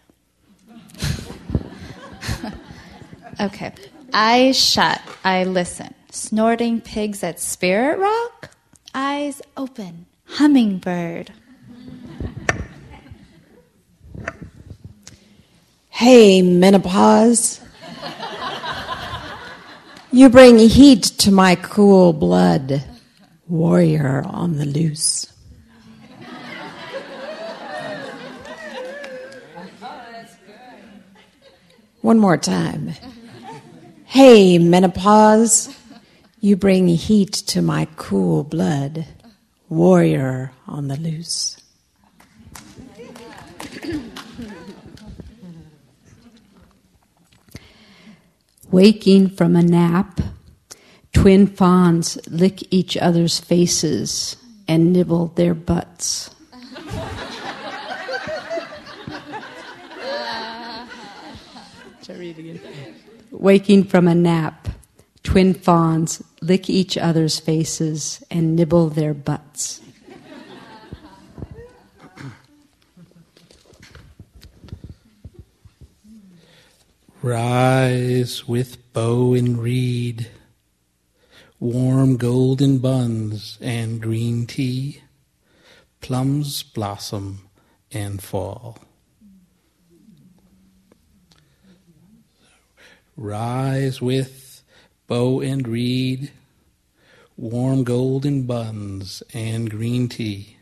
okay. 3.39 3.73
Eyes 4.13 4.57
shut, 4.57 5.01
I 5.23 5.45
listen. 5.45 5.93
Snorting 6.11 6.81
pigs 6.81 7.23
at 7.23 7.39
Spirit 7.39 7.99
Rock? 7.99 8.49
Eyes 8.93 9.41
open. 9.55 10.05
Hummingbird. 10.25 11.31
Hey, 15.95 16.41
menopause. 16.41 17.61
You 20.11 20.27
bring 20.27 20.59
heat 20.59 21.03
to 21.19 21.31
my 21.31 21.55
cool 21.55 22.11
blood, 22.11 22.83
warrior 23.47 24.21
on 24.27 24.57
the 24.57 24.65
loose. 24.65 25.31
One 32.01 32.19
more 32.19 32.35
time. 32.35 32.91
Hey, 34.03 34.57
menopause. 34.57 35.73
You 36.41 36.57
bring 36.57 36.89
heat 36.89 37.31
to 37.47 37.61
my 37.61 37.87
cool 37.95 38.43
blood, 38.43 39.05
warrior 39.69 40.51
on 40.67 40.89
the 40.89 40.97
loose. 40.97 41.55
Waking 48.75 49.29
from 49.29 49.55
a 49.55 49.63
nap, 49.63 50.19
twin 51.13 51.47
fawns 51.47 52.17
lick 52.27 52.61
each 52.71 52.97
other's 52.97 53.39
faces 53.39 54.35
and 54.67 54.91
nibble 54.91 55.27
their 55.27 55.53
butts. 55.53 56.29
Shall 62.03 62.15
I 62.15 62.19
read 62.19 62.37
it 62.37 62.39
again? 62.39 62.59
Waking 63.31 63.85
from 63.85 64.09
a 64.09 64.13
nap, 64.13 64.67
twin 65.23 65.53
fawns 65.53 66.21
lick 66.41 66.69
each 66.69 66.97
other's 66.97 67.39
faces 67.39 68.21
and 68.29 68.57
nibble 68.57 68.89
their 68.89 69.13
butts. 69.13 69.79
Rise 77.25 78.47
with 78.47 78.93
bow 78.93 79.33
and 79.33 79.57
reed, 79.57 80.27
warm 81.59 82.17
golden 82.17 82.77
buns 82.77 83.57
and 83.59 83.99
green 83.99 84.45
tea, 84.45 85.01
plums 86.01 86.61
blossom 86.61 87.49
and 87.91 88.21
fall. 88.21 88.77
Rise 93.17 93.99
with 93.99 94.61
bow 95.07 95.41
and 95.41 95.67
reed, 95.67 96.31
warm 97.37 97.83
golden 97.83 98.43
buns 98.43 99.23
and 99.33 99.71
green 99.71 100.09
tea, 100.09 100.57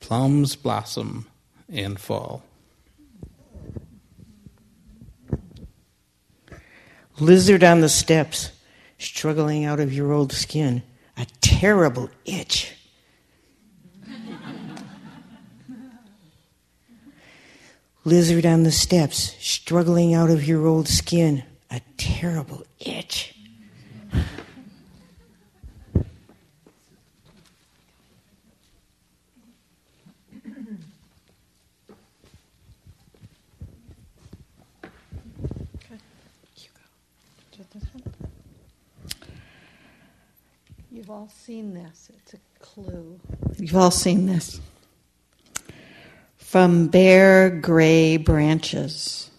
plums 0.00 0.54
blossom 0.54 1.28
and 1.70 1.98
fall. 1.98 2.44
Lizard 7.22 7.62
on 7.62 7.80
the 7.82 7.88
steps, 7.88 8.50
struggling 8.98 9.64
out 9.64 9.78
of 9.78 9.92
your 9.92 10.10
old 10.10 10.32
skin, 10.32 10.82
a 11.16 11.24
terrible 11.40 12.10
itch. 12.24 12.74
Lizard 18.04 18.44
on 18.44 18.64
the 18.64 18.72
steps, 18.72 19.36
struggling 19.38 20.14
out 20.14 20.30
of 20.30 20.44
your 20.48 20.66
old 20.66 20.88
skin, 20.88 21.44
a 21.70 21.80
terrible 21.96 22.64
itch. 22.80 23.32
You've 40.90 41.01
all 41.12 41.28
seen 41.28 41.74
this. 41.74 42.10
It's 42.16 42.32
a 42.34 42.38
clue. 42.58 43.20
You've 43.58 43.76
all 43.76 43.90
seen 43.90 44.24
this. 44.24 44.60
From 46.36 46.88
bare 46.88 47.50
gray 47.50 48.16
branches, 48.16 49.30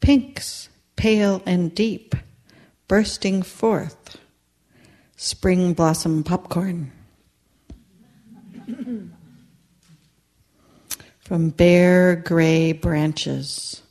pinks, 0.00 0.70
pale 0.96 1.42
and 1.44 1.74
deep, 1.74 2.14
bursting 2.88 3.42
forth, 3.42 4.16
spring 5.16 5.74
blossom 5.74 6.24
popcorn. 6.24 6.92
From 11.20 11.50
bare 11.50 12.16
gray 12.16 12.72
branches, 12.72 13.82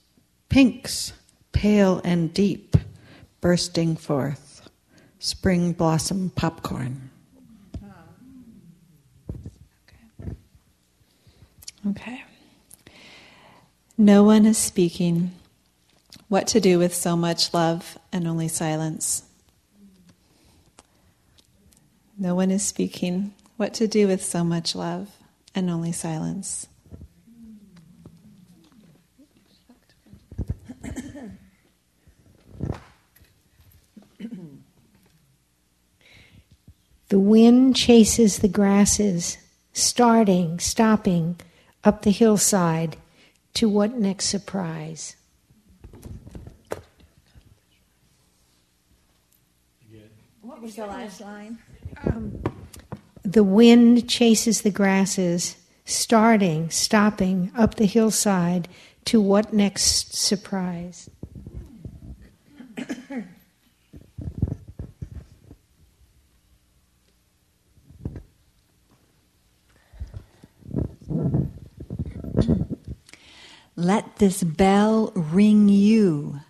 pinks, 0.49 1.13
pale 1.51 2.01
and 2.03 2.33
deep, 2.33 2.75
bursting 3.41 3.95
forth, 3.95 4.67
spring 5.19 5.73
blossom 5.73 6.31
popcorn. 6.31 7.06
Okay. 11.89 12.23
No 13.97 14.23
one 14.23 14.45
is 14.45 14.57
speaking. 14.57 15.31
What 16.27 16.47
to 16.47 16.59
do 16.59 16.79
with 16.79 16.93
so 16.93 17.15
much 17.15 17.53
love 17.53 17.97
and 18.11 18.27
only 18.27 18.49
silence? 18.49 19.23
No 22.17 22.35
one 22.35 22.51
is 22.51 22.63
speaking. 22.63 23.33
What 23.55 23.73
to 23.75 23.87
do 23.87 24.07
with 24.07 24.23
so 24.23 24.43
much 24.43 24.75
love 24.75 25.09
and 25.55 25.69
only 25.69 25.91
silence? 25.91 26.67
The 37.09 37.19
wind 37.19 37.77
chases 37.77 38.39
the 38.39 38.49
grasses, 38.49 39.37
starting, 39.71 40.59
stopping, 40.59 41.39
up 41.87 42.01
the 42.01 42.11
hillside 42.11 42.97
to 43.53 43.69
what 43.69 43.93
next 43.93 44.25
surprise? 44.25 45.15
What 50.41 50.61
was 50.61 50.75
the 50.75 50.85
last 50.85 51.21
line? 51.21 51.59
Um, 52.05 52.43
the 53.23 53.43
wind 53.43 54.09
chases 54.09 54.63
the 54.63 54.69
grasses, 54.69 55.55
starting, 55.85 56.69
stopping, 56.69 57.51
up 57.55 57.75
the 57.75 57.85
hillside 57.85 58.67
to 59.05 59.21
what 59.21 59.53
next 59.53 60.13
surprise? 60.13 61.09
Let 73.79 74.15
this 74.17 74.41
bell 74.41 75.11
ring 75.13 75.69
you. 75.69 76.41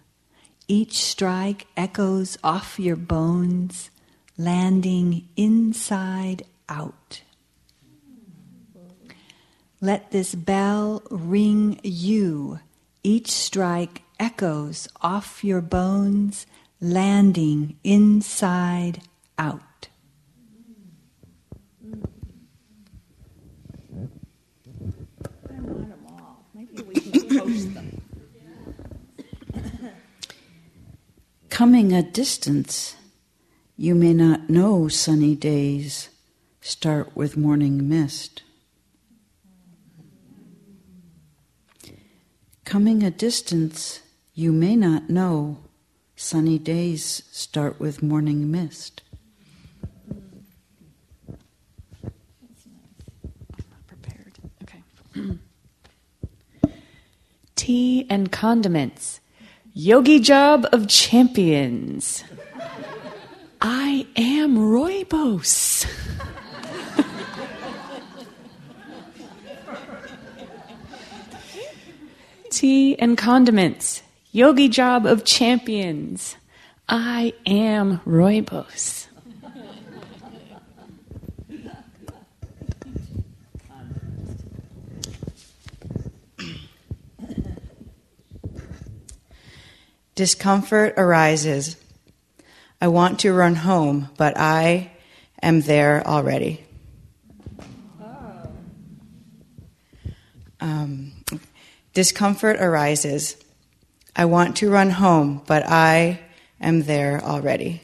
Each 0.69 1.03
strike 1.03 1.67
echoes 1.75 2.37
off 2.41 2.79
your 2.79 2.95
bones, 2.95 3.89
landing 4.37 5.27
inside 5.35 6.43
out. 6.69 7.21
Let 9.81 10.11
this 10.11 10.35
bell 10.35 11.03
ring 11.11 11.81
you. 11.83 12.61
Each 13.03 13.29
strike 13.29 14.03
echoes 14.19 14.87
off 15.01 15.43
your 15.43 15.61
bones, 15.61 16.47
landing 16.79 17.77
inside 17.83 19.01
out. 19.37 19.61
I 25.49 25.59
want 25.61 25.89
them 25.89 26.05
all. 26.09 26.45
Maybe 26.53 26.81
we 26.81 26.93
can 26.95 27.11
post 27.39 27.73
them. 27.73 28.01
Coming 31.57 31.91
a 31.91 32.03
distance, 32.03 32.95
you 33.77 33.95
may 33.95 34.13
not 34.13 34.47
know 34.47 34.87
sunny 34.89 35.33
days 35.33 36.09
start 36.61 37.15
with 37.15 37.35
morning 37.35 37.89
mist. 37.89 38.43
Coming 42.63 43.01
a 43.01 43.09
distance, 43.09 44.01
you 44.35 44.51
may 44.51 44.75
not 44.75 45.09
know 45.09 45.57
sunny 46.15 46.59
days 46.59 47.23
start 47.31 47.79
with 47.79 48.03
morning 48.03 48.51
mist. 48.51 49.01
Tea 57.55 58.05
and 58.11 58.31
condiments. 58.31 59.21
Yogi 59.79 60.19
job 60.19 60.65
of 60.71 60.87
champions. 60.87 62.23
I 63.61 64.07
am 64.15 64.57
Rooibos. 64.57 65.85
Tea 72.49 72.97
and 72.97 73.19
condiments. 73.19 74.01
Yogi 74.31 74.67
job 74.67 75.05
of 75.05 75.23
champions. 75.23 76.37
I 76.89 77.33
am 77.45 77.99
Rooibos. 77.99 78.96
Discomfort 90.17 90.95
arises. 90.97 91.77
I 92.81 92.87
want 92.87 93.19
to 93.19 93.31
run 93.31 93.53
home, 93.53 94.09
but 94.17 94.35
I 94.35 94.89
am 95.43 95.61
there 95.61 96.01
already. 96.07 96.65
Um, 100.59 101.11
Discomfort 101.93 102.59
arises. 102.59 103.37
I 104.15 104.25
want 104.25 104.57
to 104.57 104.71
run 104.71 104.89
home, 104.89 105.43
but 105.45 105.69
I 105.69 106.19
am 106.59 106.81
there 106.81 107.23
already. 107.23 107.83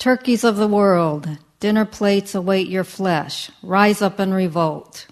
Turkeys 0.00 0.42
of 0.42 0.56
the 0.56 0.66
world, 0.66 1.38
dinner 1.62 1.84
plates 1.84 2.34
await 2.34 2.66
your 2.66 2.82
flesh. 2.82 3.48
Rise 3.62 4.02
up 4.02 4.18
and 4.18 4.34
revolt. 4.34 5.06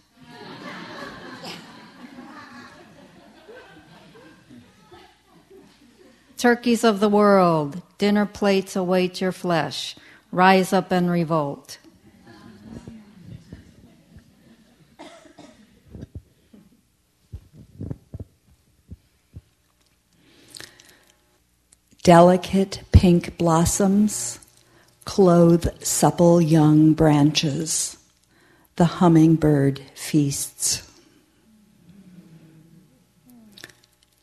Turkeys 6.36 6.82
of 6.82 6.98
the 6.98 7.08
world, 7.08 7.80
dinner 7.98 8.26
plates 8.26 8.74
await 8.74 9.20
your 9.20 9.30
flesh. 9.30 9.94
Rise 10.32 10.72
up 10.72 10.90
and 10.90 11.08
revolt. 11.08 11.78
Delicate 22.02 22.82
pink 22.90 23.38
blossoms 23.38 24.39
clothe 25.04 25.82
supple 25.82 26.40
young 26.40 26.92
branches. 26.94 27.96
The 28.76 28.84
hummingbird 28.84 29.80
feasts. 29.94 30.86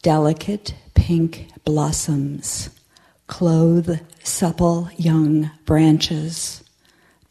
Delicate 0.01 0.75
pink 0.95 1.49
blossoms 1.65 2.69
clothe 3.27 3.99
supple 4.23 4.89
young 4.97 5.51
branches. 5.65 6.63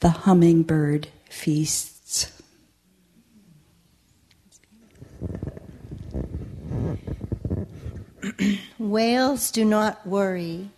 The 0.01 0.11
hummingbird 0.11 1.09
feasts. 1.31 2.31
Whales 8.79 9.51
do 9.51 9.65
not 9.65 10.07
worry 10.07 10.69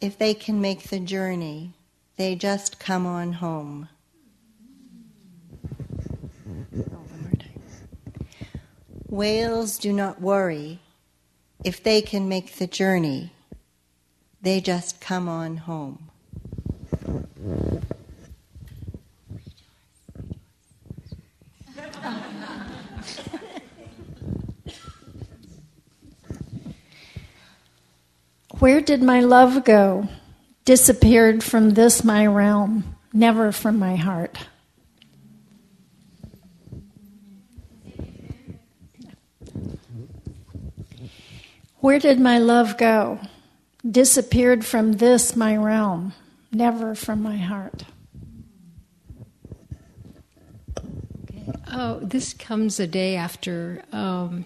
if 0.00 0.18
they 0.18 0.34
can 0.34 0.60
make 0.60 0.84
the 0.84 1.00
journey, 1.00 1.72
they 2.18 2.34
just 2.34 2.80
come 2.80 3.06
on 3.06 3.34
home. 3.34 3.88
Whales 9.06 9.78
do 9.78 9.92
not 9.92 10.20
worry 10.20 10.80
if 11.64 11.82
they 11.82 12.02
can 12.02 12.28
make 12.28 12.56
the 12.56 12.66
journey, 12.66 13.32
they 14.42 14.60
just 14.60 15.00
come 15.00 15.28
on 15.28 15.58
home. 15.58 16.10
Where 28.58 28.80
did 28.80 29.02
my 29.02 29.20
love 29.20 29.64
go? 29.64 30.08
Disappeared 30.68 31.42
from 31.42 31.70
this 31.70 32.04
my 32.04 32.26
realm, 32.26 32.94
never 33.14 33.52
from 33.52 33.78
my 33.78 33.96
heart. 33.96 34.36
Where 41.78 41.98
did 41.98 42.20
my 42.20 42.38
love 42.38 42.76
go? 42.76 43.18
Disappeared 43.90 44.62
from 44.62 44.92
this 44.92 45.34
my 45.34 45.56
realm, 45.56 46.12
never 46.52 46.94
from 46.94 47.22
my 47.22 47.38
heart. 47.38 47.84
Oh, 51.72 51.98
this 52.02 52.34
comes 52.34 52.78
a 52.78 52.86
day 52.86 53.16
after 53.16 53.82
um, 53.90 54.44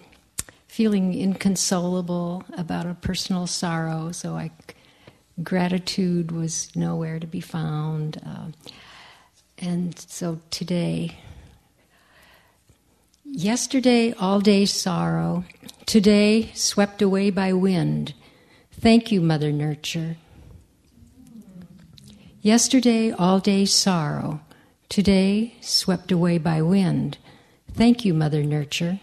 feeling 0.69 1.13
inconsolable 1.13 2.45
about 2.57 2.85
a 2.85 2.93
personal 2.93 3.45
sorrow, 3.45 4.13
so 4.13 4.37
I 4.37 4.51
gratitude 5.41 6.31
was 6.31 6.75
nowhere 6.75 7.19
to 7.19 7.27
be 7.27 7.41
found, 7.41 8.21
uh, 8.25 8.47
and 9.57 9.97
so 9.97 10.39
today. 10.51 11.17
Yesterday, 13.25 14.13
all 14.13 14.41
day 14.41 14.65
sorrow. 14.65 15.45
Today, 15.85 16.51
swept 16.53 17.01
away 17.01 17.31
by 17.31 17.51
wind. 17.53 18.13
Thank 18.71 19.11
you, 19.11 19.21
Mother 19.21 19.51
Nurture. 19.51 20.17
Yesterday, 22.41 23.11
all 23.11 23.39
day 23.39 23.65
sorrow. 23.65 24.41
Today, 24.89 25.55
swept 25.61 26.11
away 26.11 26.37
by 26.37 26.61
wind. 26.61 27.17
Thank 27.71 28.05
you, 28.05 28.13
Mother 28.13 28.43
Nurture. 28.43 28.99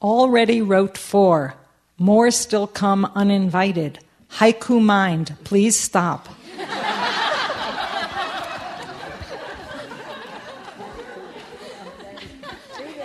Already 0.00 0.62
wrote 0.62 0.96
four. 0.96 1.54
More 1.98 2.30
still 2.30 2.68
come 2.68 3.04
uninvited. 3.16 3.98
Haiku 4.34 4.80
mind, 4.80 5.34
please 5.42 5.76
stop. 5.76 6.28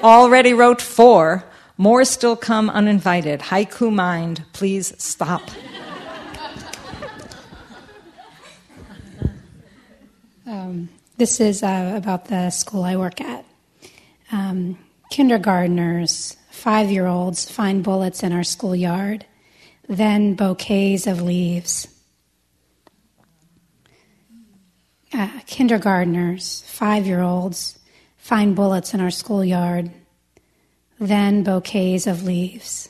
Already 0.04 0.54
wrote 0.54 0.82
four. 0.82 1.46
More 1.78 2.06
still 2.06 2.36
come 2.36 2.70
uninvited. 2.70 3.39
Haiku 3.39 3.91
mind, 3.91 4.44
please 4.54 4.94
stop. 5.02 5.41
Um, 10.46 10.89
this 11.18 11.39
is 11.39 11.64
uh, 11.64 11.94
about 11.96 12.26
the 12.26 12.52
school 12.52 12.84
I 12.84 12.98
work 12.98 13.20
at. 13.22 13.46
Um, 14.32 14.78
kindergartners, 15.10 16.38
five 16.54 16.91
year 16.91 17.08
olds 17.08 17.49
find 17.49 17.84
bullets 17.84 18.22
in 18.22 18.32
our 18.32 18.43
schoolyard, 18.43 19.26
then 19.89 20.36
bouquets 20.36 21.08
of 21.08 21.20
leaves. 21.22 21.88
Uh, 25.12 25.39
kindergartners, 25.47 26.64
five 26.68 27.06
year 27.08 27.22
olds, 27.22 27.80
find 28.18 28.56
bullets 28.56 28.93
in 28.93 29.01
our 29.01 29.10
schoolyard, 29.10 29.91
then 30.99 31.43
bouquets 31.43 32.06
of 32.08 32.24
leaves. 32.24 32.88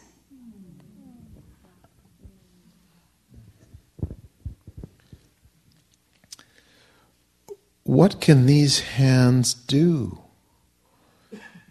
What 7.83 8.21
can 8.21 8.45
these 8.45 8.81
hands 8.81 9.53
do? 9.53 10.22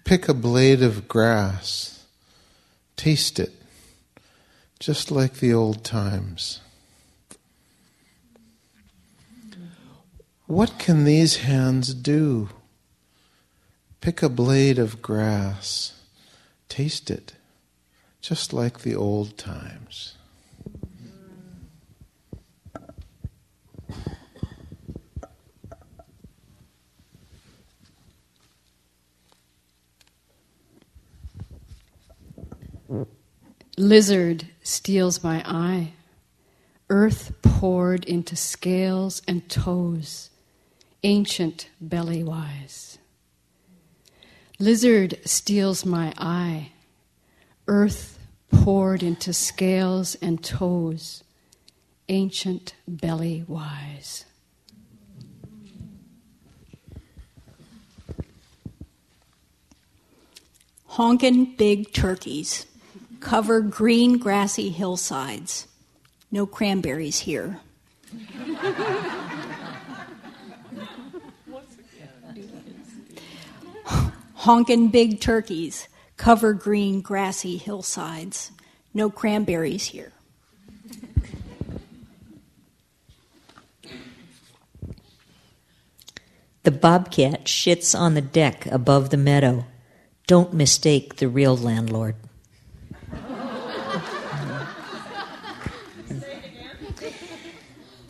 Pick 0.04 0.28
a 0.28 0.34
blade 0.34 0.82
of 0.82 1.08
grass, 1.08 2.04
taste 2.96 3.38
it, 3.38 3.52
just 4.78 5.10
like 5.10 5.34
the 5.34 5.54
old 5.54 5.84
times. 5.84 6.60
What 10.46 10.78
can 10.78 11.04
these 11.04 11.36
hands 11.36 11.94
do? 11.94 12.50
Pick 14.00 14.22
a 14.22 14.28
blade 14.28 14.78
of 14.78 15.00
grass, 15.00 15.94
taste 16.68 17.10
it, 17.10 17.34
just 18.20 18.52
like 18.52 18.80
the 18.80 18.94
old 18.94 19.38
times. 19.38 20.16
Lizard 33.82 34.46
steals 34.62 35.24
my 35.24 35.42
eye. 35.44 35.94
Earth 36.88 37.32
poured 37.42 38.04
into 38.04 38.36
scales 38.36 39.22
and 39.26 39.48
toes, 39.50 40.30
ancient 41.02 41.68
belly 41.80 42.22
wise. 42.22 42.98
Lizard 44.60 45.18
steals 45.24 45.84
my 45.84 46.14
eye. 46.16 46.70
Earth 47.66 48.20
poured 48.52 49.02
into 49.02 49.32
scales 49.32 50.14
and 50.22 50.44
toes, 50.44 51.24
ancient 52.08 52.74
belly 52.86 53.44
wise. 53.48 54.26
Honkin' 60.90 61.56
big 61.56 61.92
turkeys 61.92 62.66
cover 63.22 63.60
green 63.60 64.18
grassy 64.18 64.68
hillsides. 64.68 65.66
No 66.30 66.44
cranberries 66.44 67.20
here. 67.20 67.60
Honkin' 74.36 74.90
big 74.90 75.20
turkeys 75.20 75.88
cover 76.16 76.52
green 76.52 77.00
grassy 77.00 77.56
hillsides. 77.56 78.50
No 78.92 79.08
cranberries 79.08 79.86
here. 79.86 80.12
The 86.64 86.70
bobcat 86.70 87.46
shits 87.46 87.98
on 87.98 88.14
the 88.14 88.20
deck 88.20 88.66
above 88.66 89.10
the 89.10 89.16
meadow. 89.16 89.64
Don't 90.26 90.54
mistake 90.54 91.16
the 91.16 91.28
real 91.28 91.56
landlord. 91.56 92.14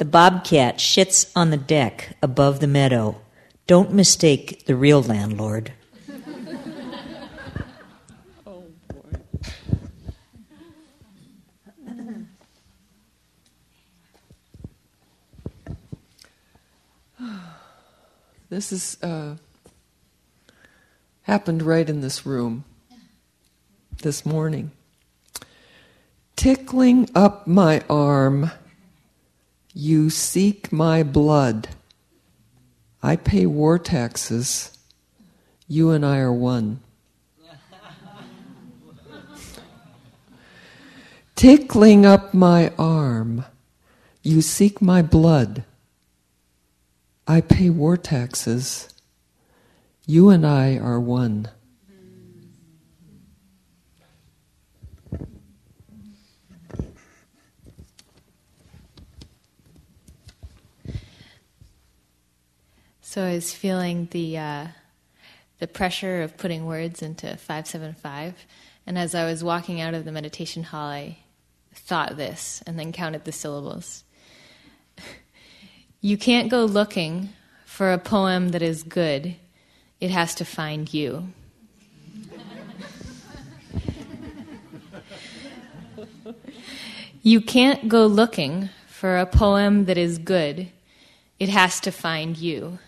The 0.02 0.08
bobcat 0.08 0.78
shits 0.78 1.30
on 1.36 1.50
the 1.50 1.56
deck 1.56 2.16
above 2.20 2.58
the 2.58 2.66
meadow. 2.66 3.20
Don't 3.68 3.92
mistake 3.92 4.66
the 4.66 4.74
real 4.74 5.00
landlord. 5.00 5.74
This 18.50 18.72
is 18.72 19.00
uh, 19.04 19.36
happened 21.22 21.62
right 21.62 21.88
in 21.88 22.00
this 22.00 22.26
room 22.26 22.64
this 24.02 24.26
morning. 24.26 24.72
Tickling 26.34 27.08
up 27.14 27.46
my 27.46 27.84
arm, 27.88 28.50
you 29.74 30.10
seek 30.10 30.72
my 30.72 31.02
blood. 31.02 31.68
I 33.02 33.16
pay 33.16 33.46
war 33.46 33.78
taxes. 33.78 34.76
You 35.66 35.90
and 35.90 36.04
I 36.04 36.18
are 36.18 36.32
one. 36.32 36.80
Tickling 41.34 42.04
up 42.04 42.34
my 42.34 42.72
arm, 42.78 43.44
you 44.22 44.42
seek 44.42 44.82
my 44.82 45.00
blood. 45.02 45.64
I 47.26 47.40
pay 47.40 47.70
war 47.70 47.96
taxes. 47.96 48.88
You 50.06 50.28
and 50.28 50.46
I 50.46 50.76
are 50.76 51.00
one. 51.00 51.48
So 63.12 63.22
I 63.22 63.34
was 63.34 63.52
feeling 63.52 64.08
the 64.10 64.38
uh, 64.38 64.68
the 65.58 65.66
pressure 65.66 66.22
of 66.22 66.38
putting 66.38 66.64
words 66.64 67.02
into 67.02 67.36
five 67.36 67.66
seven 67.66 67.92
five, 67.92 68.46
and 68.86 68.96
as 68.96 69.14
I 69.14 69.26
was 69.26 69.44
walking 69.44 69.82
out 69.82 69.92
of 69.92 70.06
the 70.06 70.12
meditation 70.12 70.62
hall, 70.62 70.88
I 70.88 71.18
thought 71.74 72.16
this 72.16 72.62
and 72.66 72.78
then 72.78 72.90
counted 72.90 73.26
the 73.26 73.32
syllables. 73.32 74.04
You 76.00 76.16
can't 76.16 76.48
go 76.48 76.64
looking 76.64 77.28
for 77.66 77.92
a 77.92 77.98
poem 77.98 78.48
that 78.52 78.62
is 78.62 78.82
good; 78.82 79.36
it 80.00 80.10
has 80.10 80.34
to 80.36 80.46
find 80.46 80.94
you. 80.94 81.34
You 87.22 87.42
can't 87.42 87.90
go 87.90 88.06
looking 88.06 88.70
for 88.86 89.18
a 89.18 89.26
poem 89.26 89.84
that 89.84 89.98
is 89.98 90.16
good; 90.16 90.70
it 91.38 91.50
has 91.50 91.78
to 91.80 91.92
find 91.92 92.38
you. 92.38 92.78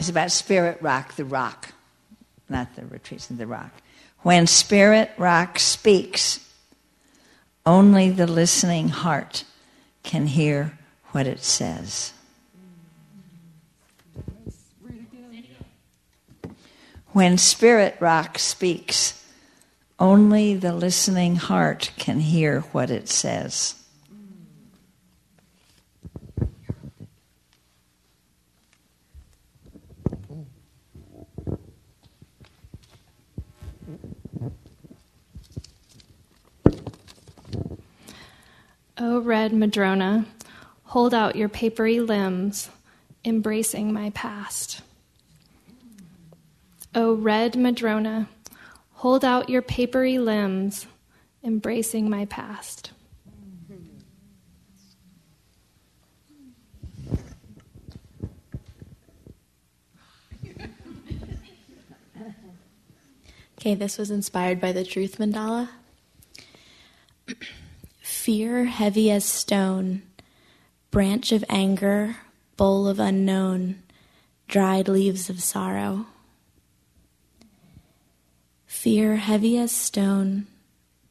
It's 0.00 0.08
about 0.08 0.32
Spirit 0.32 0.78
Rock, 0.80 1.16
the 1.16 1.26
rock, 1.26 1.74
not 2.48 2.74
the 2.74 2.86
retreats 2.86 3.26
the 3.26 3.46
rock. 3.46 3.70
When 4.20 4.46
Spirit 4.46 5.10
Rock 5.18 5.58
speaks, 5.58 6.50
only 7.66 8.08
the 8.08 8.26
listening 8.26 8.88
heart 8.88 9.44
can 10.02 10.26
hear 10.26 10.78
what 11.08 11.26
it 11.26 11.44
says. 11.44 12.14
When 17.08 17.36
Spirit 17.36 17.98
Rock 18.00 18.38
speaks, 18.38 19.22
only 19.98 20.54
the 20.54 20.72
listening 20.72 21.36
heart 21.36 21.92
can 21.98 22.20
hear 22.20 22.60
what 22.72 22.90
it 22.90 23.10
says. 23.10 23.74
O 39.02 39.18
red 39.18 39.54
Madrona, 39.54 40.26
hold 40.84 41.14
out 41.14 41.34
your 41.34 41.48
papery 41.48 42.00
limbs, 42.00 42.68
embracing 43.24 43.94
my 43.94 44.10
past. 44.10 44.82
O 46.94 47.14
red 47.14 47.56
Madrona, 47.56 48.28
hold 48.92 49.24
out 49.24 49.48
your 49.48 49.62
papery 49.62 50.18
limbs, 50.18 50.86
embracing 51.42 52.10
my 52.10 52.26
past. 52.26 52.90
Okay, 63.58 63.74
this 63.74 63.96
was 63.96 64.10
inspired 64.10 64.60
by 64.60 64.72
the 64.72 64.84
Truth 64.84 65.16
Mandala. 65.16 65.70
Fear 68.20 68.66
heavy 68.66 69.10
as 69.10 69.24
stone, 69.24 70.02
branch 70.90 71.32
of 71.32 71.42
anger, 71.48 72.16
bowl 72.58 72.86
of 72.86 73.00
unknown, 73.00 73.82
dried 74.46 74.88
leaves 74.88 75.30
of 75.30 75.42
sorrow. 75.42 76.04
Fear 78.66 79.16
heavy 79.16 79.56
as 79.56 79.72
stone, 79.72 80.48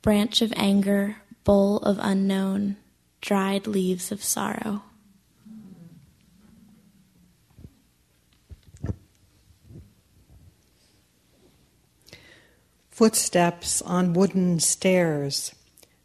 branch 0.03 0.43
of 0.43 0.53
anger, 0.55 1.15
bowl 1.43 1.77
of 1.77 1.97
unknown, 1.99 2.77
dried 3.21 3.65
leaves 3.65 4.11
of 4.11 4.23
sorrow. 4.23 4.83
Footsteps 12.91 13.81
on 13.81 14.13
wooden 14.13 14.59
stairs, 14.59 15.55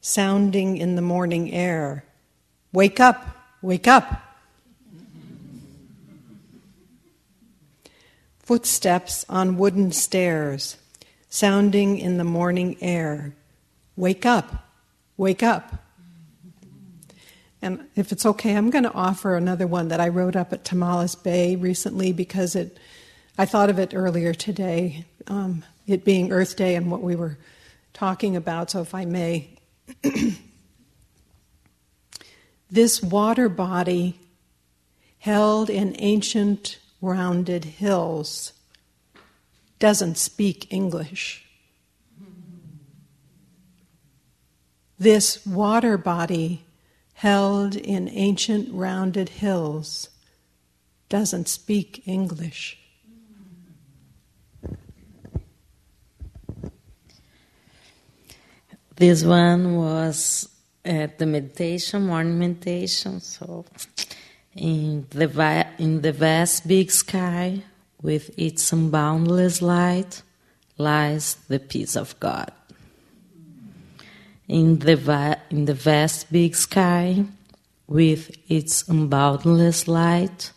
sounding 0.05 0.77
in 0.77 0.97
the 0.97 1.03
morning 1.03 1.51
air. 1.51 2.05
Wake 2.75 3.01
up, 3.01 3.27
wake 3.63 3.89
up. 3.89 4.21
Footsteps 8.41 9.25
on 9.31 9.57
wooden 9.57 9.93
stairs, 9.93 10.77
sounding 11.31 11.97
in 11.97 12.19
the 12.19 12.25
morning 12.25 12.77
air. 12.83 13.33
Wake 13.97 14.27
up, 14.27 14.67
wake 15.17 15.43
up. 15.43 15.73
And 17.63 17.89
if 17.97 18.13
it's 18.13 18.27
okay, 18.27 18.55
I'm 18.55 18.69
going 18.69 18.85
to 18.85 18.93
offer 18.93 19.35
another 19.35 19.67
one 19.67 19.89
that 19.89 20.01
I 20.01 20.09
wrote 20.09 20.37
up 20.37 20.53
at 20.53 20.65
Tomales 20.67 21.15
Bay 21.15 21.57
recently 21.57 22.13
because 22.13 22.55
it, 22.55 22.77
I 23.39 23.47
thought 23.47 23.71
of 23.71 23.79
it 23.79 23.95
earlier 23.95 24.35
today, 24.35 25.07
um, 25.29 25.65
it 25.87 26.05
being 26.05 26.31
Earth 26.31 26.57
Day 26.57 26.75
and 26.75 26.91
what 26.91 27.01
we 27.01 27.17
were 27.17 27.39
talking 27.95 28.37
about. 28.37 28.71
So 28.71 28.83
if 28.83 28.95
I 28.95 29.07
may, 29.07 29.54
this 32.71 33.03
water 33.03 33.49
body 33.49 34.19
held 35.19 35.71
in 35.71 35.95
ancient 35.99 36.79
rounded 37.01 37.65
hills 37.65 38.53
doesn't 39.79 40.17
speak 40.17 40.73
English. 40.73 41.45
This 44.99 45.45
water 45.45 45.99
body 45.99 46.65
held 47.15 47.77
in 47.77 48.09
ancient 48.09 48.73
rounded 48.73 49.29
hills 49.29 50.09
doesn't 51.09 51.49
speak 51.49 52.03
English. 52.07 52.79
This 58.97 59.25
one 59.25 59.77
was 59.77 60.49
at 60.85 61.19
the 61.19 61.27
meditation, 61.27 62.07
morning 62.07 62.39
meditation. 62.39 63.21
So, 63.21 63.65
in 64.55 65.07
the 65.11 65.67
in 65.79 66.03
the 66.03 66.13
vast 66.13 66.69
big 66.69 66.91
sky, 66.91 67.63
with 68.03 68.31
its 68.39 68.71
unboundless 68.71 69.61
light, 69.61 70.23
lies 70.79 71.37
the 71.49 71.59
peace 71.59 71.97
of 71.97 72.19
God. 72.21 72.53
In 74.47 74.79
the 74.79 75.39
in 75.51 75.65
the 75.65 75.75
vast 75.75 76.31
big 76.31 76.55
sky, 76.55 77.25
with 77.89 78.31
its 78.49 78.85
boundless 78.85 79.89
light 79.89 80.53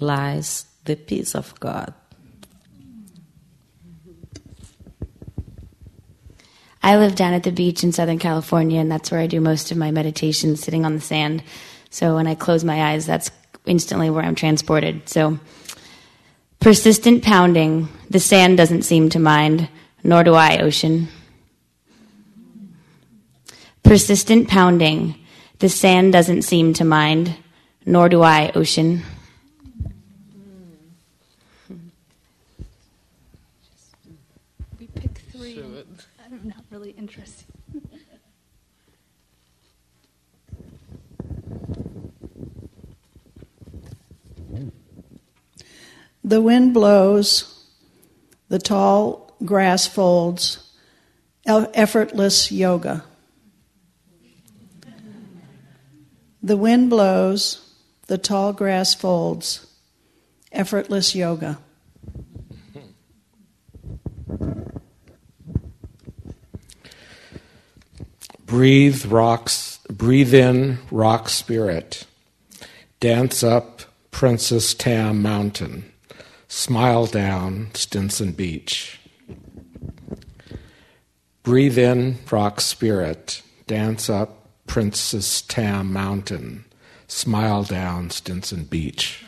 lies 0.00 0.66
the 0.84 0.96
peace 0.96 1.34
of 1.34 1.58
God. 1.60 1.92
I 6.84 6.98
live 6.98 7.14
down 7.14 7.32
at 7.32 7.44
the 7.44 7.50
beach 7.50 7.82
in 7.82 7.92
Southern 7.92 8.18
California, 8.18 8.78
and 8.78 8.92
that's 8.92 9.10
where 9.10 9.18
I 9.18 9.26
do 9.26 9.40
most 9.40 9.70
of 9.70 9.78
my 9.78 9.90
meditation, 9.90 10.54
sitting 10.54 10.84
on 10.84 10.94
the 10.94 11.00
sand. 11.00 11.42
So 11.88 12.16
when 12.16 12.26
I 12.26 12.34
close 12.34 12.62
my 12.62 12.92
eyes, 12.92 13.06
that's 13.06 13.30
instantly 13.64 14.10
where 14.10 14.22
I'm 14.22 14.34
transported. 14.34 15.08
So 15.08 15.38
persistent 16.60 17.24
pounding, 17.24 17.88
the 18.10 18.20
sand 18.20 18.58
doesn't 18.58 18.82
seem 18.82 19.08
to 19.08 19.18
mind, 19.18 19.70
nor 20.02 20.24
do 20.24 20.34
I, 20.34 20.58
ocean. 20.58 21.08
Persistent 23.82 24.48
pounding, 24.48 25.14
the 25.60 25.70
sand 25.70 26.12
doesn't 26.12 26.42
seem 26.42 26.74
to 26.74 26.84
mind, 26.84 27.34
nor 27.86 28.10
do 28.10 28.20
I, 28.20 28.52
ocean. 28.54 29.02
We 34.78 34.86
pick 34.88 35.16
three. 35.32 35.62
I'm 36.44 36.50
interested. 37.04 37.44
The 46.24 46.40
wind 46.40 46.72
blows, 46.72 47.66
the 48.48 48.58
tall 48.58 49.36
grass 49.44 49.86
folds, 49.86 50.72
effortless 51.46 52.50
yoga. 52.50 53.04
The 56.42 56.56
wind 56.56 56.88
blows, 56.88 57.70
the 58.06 58.16
tall 58.16 58.54
grass 58.54 58.94
folds, 58.94 59.66
effortless 60.52 61.14
yoga. 61.14 61.58
Breathe 68.54 69.06
rocks, 69.06 69.80
breathe 69.90 70.32
in 70.32 70.78
rock 70.92 71.28
spirit. 71.28 72.06
Dance 73.00 73.42
up 73.42 73.80
Princess 74.12 74.74
Tam 74.74 75.20
Mountain. 75.20 75.92
Smile 76.46 77.06
down 77.06 77.70
Stinson 77.74 78.30
Beach. 78.30 79.00
Breathe 81.42 81.76
in 81.78 82.18
rock 82.30 82.60
spirit. 82.60 83.42
Dance 83.66 84.08
up 84.08 84.46
Princess 84.68 85.42
Tam 85.42 85.92
Mountain. 85.92 86.64
Smile 87.08 87.64
down 87.64 88.10
Stinson 88.10 88.66
Beach. 88.66 89.24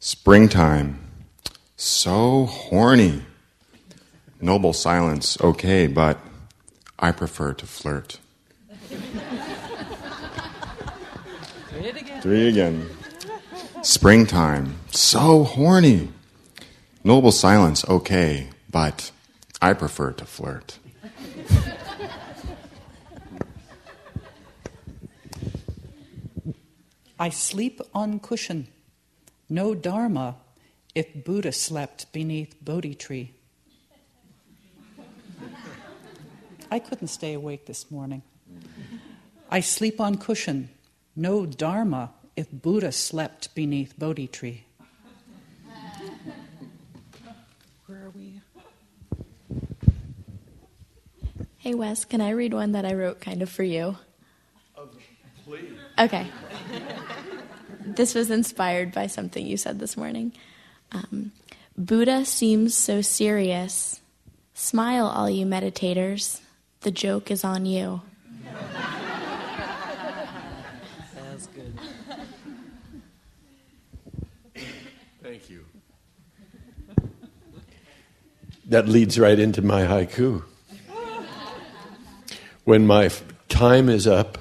Springtime. 0.00 1.03
So 1.86 2.46
horny. 2.46 3.20
Noble 4.40 4.72
silence, 4.72 5.38
okay, 5.38 5.86
but 5.86 6.18
I 6.98 7.12
prefer 7.12 7.52
to 7.52 7.66
flirt. 7.66 8.20
Three 11.68 11.88
again. 11.90 12.22
Three 12.22 12.48
again. 12.48 12.88
Springtime. 13.82 14.78
So 14.92 15.44
horny. 15.44 16.08
Noble 17.04 17.32
silence, 17.32 17.86
okay, 17.86 18.48
but 18.70 19.10
I 19.60 19.74
prefer 19.74 20.12
to 20.12 20.24
flirt. 20.24 20.78
I 27.20 27.28
sleep 27.28 27.82
on 27.94 28.20
cushion. 28.20 28.68
No 29.50 29.74
dharma 29.74 30.36
if 30.94 31.24
Buddha 31.24 31.52
slept 31.52 32.12
beneath 32.12 32.56
Bodhi 32.64 32.94
tree. 32.94 33.32
I 36.70 36.78
couldn't 36.78 37.08
stay 37.08 37.34
awake 37.34 37.66
this 37.66 37.90
morning. 37.90 38.22
I 39.50 39.60
sleep 39.60 40.00
on 40.00 40.16
cushion. 40.16 40.70
No 41.16 41.46
dharma 41.46 42.12
if 42.36 42.50
Buddha 42.50 42.92
slept 42.92 43.54
beneath 43.54 43.98
Bodhi 43.98 44.26
tree. 44.26 44.64
Where 47.86 48.06
are 48.06 48.10
we? 48.10 48.40
Hey, 51.58 51.74
Wes, 51.74 52.04
can 52.04 52.20
I 52.20 52.30
read 52.30 52.52
one 52.52 52.72
that 52.72 52.84
I 52.84 52.94
wrote 52.94 53.20
kind 53.20 53.42
of 53.42 53.48
for 53.48 53.62
you? 53.62 53.96
Oh, 54.76 54.88
please. 55.44 55.70
Okay. 55.98 56.26
this 57.86 58.14
was 58.14 58.30
inspired 58.30 58.92
by 58.92 59.06
something 59.06 59.46
you 59.46 59.56
said 59.56 59.78
this 59.78 59.96
morning. 59.96 60.32
Um, 60.92 61.32
Buddha 61.76 62.24
seems 62.24 62.74
so 62.74 63.02
serious. 63.02 64.00
Smile, 64.54 65.06
all 65.06 65.28
you 65.28 65.44
meditators. 65.44 66.40
The 66.82 66.90
joke 66.90 67.30
is 67.30 67.44
on 67.44 67.66
you. 67.66 68.02
That's 71.14 71.46
good. 71.48 71.78
Thank 75.22 75.50
you. 75.50 75.64
That 78.66 78.88
leads 78.88 79.18
right 79.18 79.38
into 79.38 79.62
my 79.62 79.82
haiku. 79.82 80.44
When 82.64 82.86
my 82.86 83.10
time 83.48 83.88
is 83.88 84.06
up, 84.06 84.38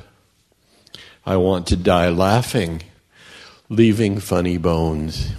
I 1.26 1.38
want 1.38 1.68
to 1.68 1.76
die 1.76 2.10
laughing, 2.10 2.84
leaving 3.70 4.20
funny 4.20 4.57
bones. 4.57 5.32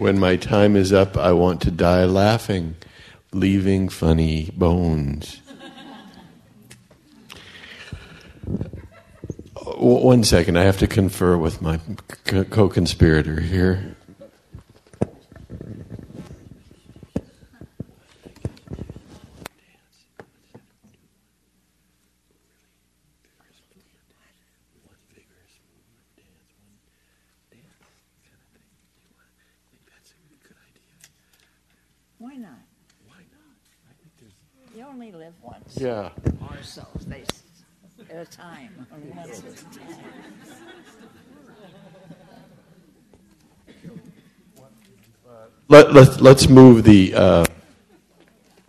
When 0.00 0.18
my 0.18 0.36
time 0.36 0.76
is 0.76 0.94
up, 0.94 1.18
I 1.18 1.32
want 1.32 1.60
to 1.60 1.70
die 1.70 2.06
laughing, 2.06 2.76
leaving 3.34 3.90
funny 3.90 4.48
bones. 4.56 5.42
One 9.76 10.24
second, 10.24 10.56
I 10.56 10.62
have 10.64 10.78
to 10.78 10.86
confer 10.86 11.36
with 11.36 11.60
my 11.60 11.80
co 12.24 12.70
conspirator 12.70 13.42
here. 13.42 13.94
Why 32.20 32.34
not? 32.34 32.50
Why 33.06 33.16
not? 33.32 34.76
You 34.76 34.84
only 34.84 35.10
live 35.76 35.82
once. 35.82 36.18
Yeah. 36.40 36.46
Or 36.48 36.62
so 36.62 36.86
they 37.06 37.24
at 38.10 38.16
a 38.16 38.24
time. 38.30 38.86
or 38.90 38.98
once 39.14 39.38
at 39.38 39.44
a 39.44 39.78
time. 39.78 40.04
Let, 45.68 45.92
let, 45.94 46.20
let's 46.20 46.48
move 46.48 46.82
the. 46.82 47.14
Uh, 47.14 47.44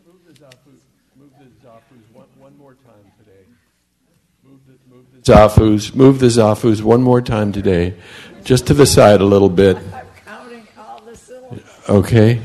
Move 0.05 0.23
the 0.27 0.33
Zafu, 0.33 0.77
move 1.17 1.31
the 1.39 1.45
Zafus 1.67 2.13
one, 2.13 2.27
one 2.37 2.57
more 2.59 2.75
time 2.75 3.11
today. 3.17 3.45
Move 4.43 4.59
the, 4.67 4.73
move 4.87 5.05
the 5.11 5.31
Zafus, 5.31 5.95
move 5.95 6.19
the 6.19 6.27
Zafus 6.27 6.83
one 6.83 7.01
more 7.01 7.21
time 7.21 7.51
today, 7.51 7.95
just 8.43 8.67
to 8.67 8.75
the 8.75 8.85
side 8.85 9.19
a 9.19 9.25
little 9.25 9.49
bit. 9.49 9.77
I'm 9.77 10.05
counting 10.25 10.67
all 10.77 11.01
the 11.01 11.15
syllables. 11.17 11.63
Okay? 11.89 12.41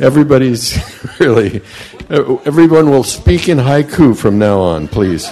Everybody's 0.00 0.78
really. 1.20 1.60
Everyone 2.08 2.90
will 2.90 3.04
speak 3.04 3.48
in 3.48 3.58
haiku 3.58 4.16
from 4.16 4.38
now 4.38 4.60
on, 4.60 4.88
please. 4.88 5.30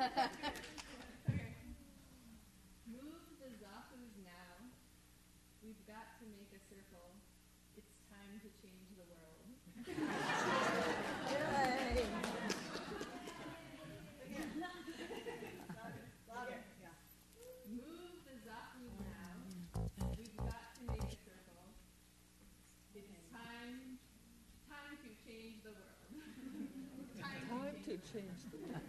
Move 0.00 0.08
the 3.36 3.52
Zafu's 3.60 4.16
now. 4.24 4.56
We've 5.60 5.76
got 5.84 6.16
to 6.16 6.24
make 6.32 6.48
a 6.56 6.60
circle. 6.72 7.20
It's 7.76 7.92
time 8.08 8.40
to 8.40 8.48
change 8.64 8.96
the 8.96 9.04
world. 9.12 9.44
Yay! 11.28 12.00
Move 17.68 18.24
the 18.24 18.40
now. 19.04 19.36
We've 20.16 20.36
got 20.40 20.80
to 20.80 20.82
make 20.88 21.12
a 21.12 21.20
circle. 21.28 21.76
It's 22.96 23.20
time, 23.28 24.00
time 24.64 24.96
to 24.96 25.12
change 25.28 25.60
the 25.60 25.76
world. 25.76 26.00
Time 27.20 27.76
to 27.84 27.92
change 28.10 28.40
the 28.50 28.56
world 28.64 28.79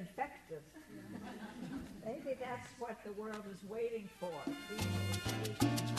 infected. 0.00 0.62
Maybe 2.04 2.36
that's 2.40 2.68
what 2.78 2.96
the 3.04 3.12
world 3.12 3.44
is 3.52 3.62
waiting 3.68 4.08
for. 4.18 5.89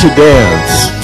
to 0.00 0.08
dance. 0.14 0.99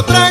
otra 0.00 0.29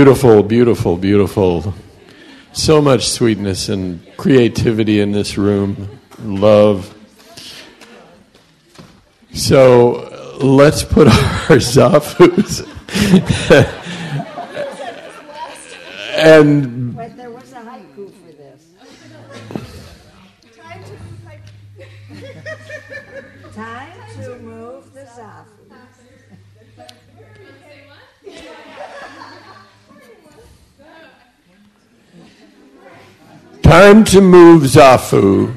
Beautiful, 0.00 0.42
beautiful, 0.42 0.96
beautiful. 0.96 1.74
So 2.54 2.80
much 2.80 3.06
sweetness 3.06 3.68
and 3.68 4.00
creativity 4.16 4.98
in 4.98 5.12
this 5.12 5.36
room. 5.36 6.00
Love. 6.20 6.94
So 9.34 10.38
let's 10.40 10.82
put 10.82 11.08
our 11.08 11.60
zafus 11.60 12.66
and 16.16 16.96
But 16.96 17.14
there 17.18 17.30
was 17.30 17.52
a 17.52 17.56
haiku 17.56 18.10
for 18.10 18.32
this. 18.32 18.68
Time 23.54 24.00
to 24.22 24.38
move 24.38 24.94
the 24.94 25.02
zafu. 25.02 25.60
Time 33.70 34.02
to 34.02 34.20
move 34.20 34.64
zafu. 34.64 35.56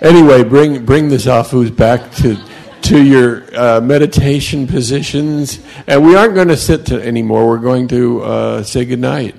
Anyway, 0.00 0.44
bring 0.44 0.86
bring 0.86 1.10
the 1.10 1.16
zafus 1.16 1.76
back 1.76 2.10
to 2.14 2.38
to 2.80 3.04
your 3.04 3.44
uh, 3.54 3.82
meditation 3.82 4.66
positions, 4.66 5.60
and 5.86 6.06
we 6.06 6.16
aren't 6.16 6.34
going 6.34 6.48
to 6.48 6.56
sit 6.56 6.86
to 6.86 7.02
anymore. 7.02 7.48
We're 7.48 7.58
going 7.58 7.88
to 7.88 8.22
uh, 8.22 8.62
say 8.62 8.86
goodnight. 8.86 9.34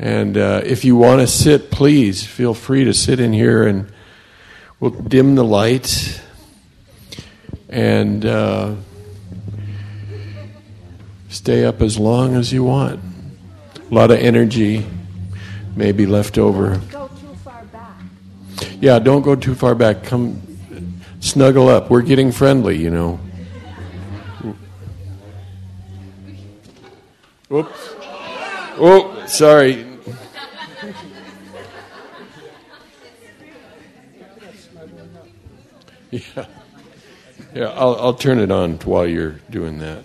And 0.00 0.36
uh, 0.36 0.62
if 0.64 0.84
you 0.84 0.96
want 0.96 1.20
to 1.20 1.28
sit, 1.28 1.70
please 1.70 2.26
feel 2.26 2.54
free 2.54 2.82
to 2.82 2.92
sit 2.92 3.20
in 3.20 3.32
here, 3.32 3.68
and 3.68 3.92
we'll 4.80 4.90
dim 4.90 5.36
the 5.36 5.44
lights 5.44 6.26
and 7.68 8.24
uh, 8.24 8.74
stay 11.28 11.64
up 11.64 11.82
as 11.82 11.98
long 11.98 12.34
as 12.34 12.52
you 12.52 12.64
want. 12.64 13.00
A 13.90 13.94
lot 13.94 14.10
of 14.10 14.18
energy 14.18 14.86
may 15.76 15.92
be 15.92 16.06
left 16.06 16.38
over. 16.38 16.80
Go 16.90 17.08
too 17.08 17.34
far 17.44 17.64
back. 17.66 18.00
Yeah, 18.80 18.98
don't 18.98 19.22
go 19.22 19.34
too 19.34 19.54
far 19.54 19.74
back. 19.74 20.04
Come 20.04 20.42
snuggle 21.20 21.68
up. 21.68 21.90
We're 21.90 22.02
getting 22.02 22.32
friendly, 22.32 22.76
you 22.76 22.90
know. 22.90 23.20
Oops. 27.50 27.94
Oh, 28.80 29.24
sorry. 29.26 29.86
Yeah. 36.10 36.46
Yeah, 37.54 37.70
I'll, 37.70 37.96
I'll 37.96 38.14
turn 38.14 38.38
it 38.38 38.50
on 38.50 38.74
while 38.78 39.06
you're 39.06 39.36
doing 39.50 39.78
that. 39.78 40.04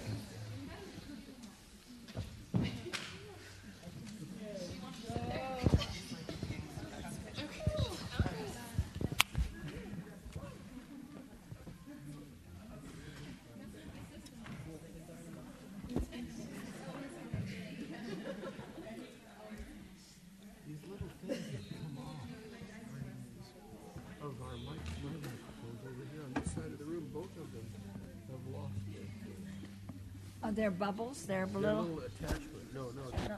Are 30.63 30.71
bubbles? 30.71 31.25
They're 31.25 31.45
little. 31.47 31.99
attachment. 31.99 32.73
No, 32.73 32.83
no, 32.91 33.01
No. 33.27 33.37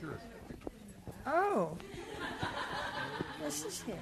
Sure. 0.00 0.20
Oh. 1.26 1.76
This 3.42 3.64
is 3.64 3.82
here. 3.82 3.96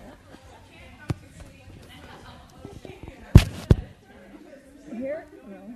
Here? 4.94 5.26
No. 5.48 5.74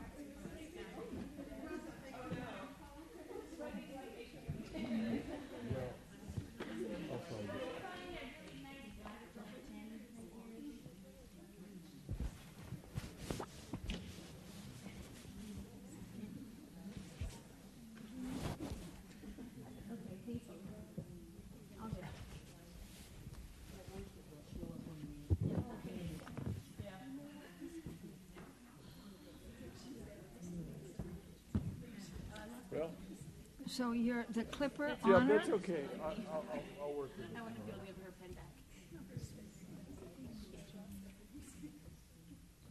So 33.72 33.92
you're 33.92 34.26
the 34.34 34.44
clipper 34.44 34.92
yeah, 35.06 35.14
on 35.14 35.28
her? 35.28 35.38
that's 35.38 35.48
okay. 35.48 35.84
I, 35.98 36.04
I'll, 36.04 36.12
I'll, 36.28 36.44
I'll 36.82 36.92
work 36.92 37.08
with 37.16 37.24
it. 37.24 37.32
I 37.34 37.40
want 37.40 37.54
to 37.54 37.62
go 37.62 37.72
give 37.86 37.96
her 38.04 38.12
pen 38.20 38.34
back. 38.34 38.44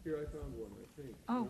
Here, 0.04 0.20
I 0.22 0.30
found 0.30 0.54
one, 0.54 0.70
I 0.78 1.02
think. 1.02 1.16
Oh. 1.28 1.50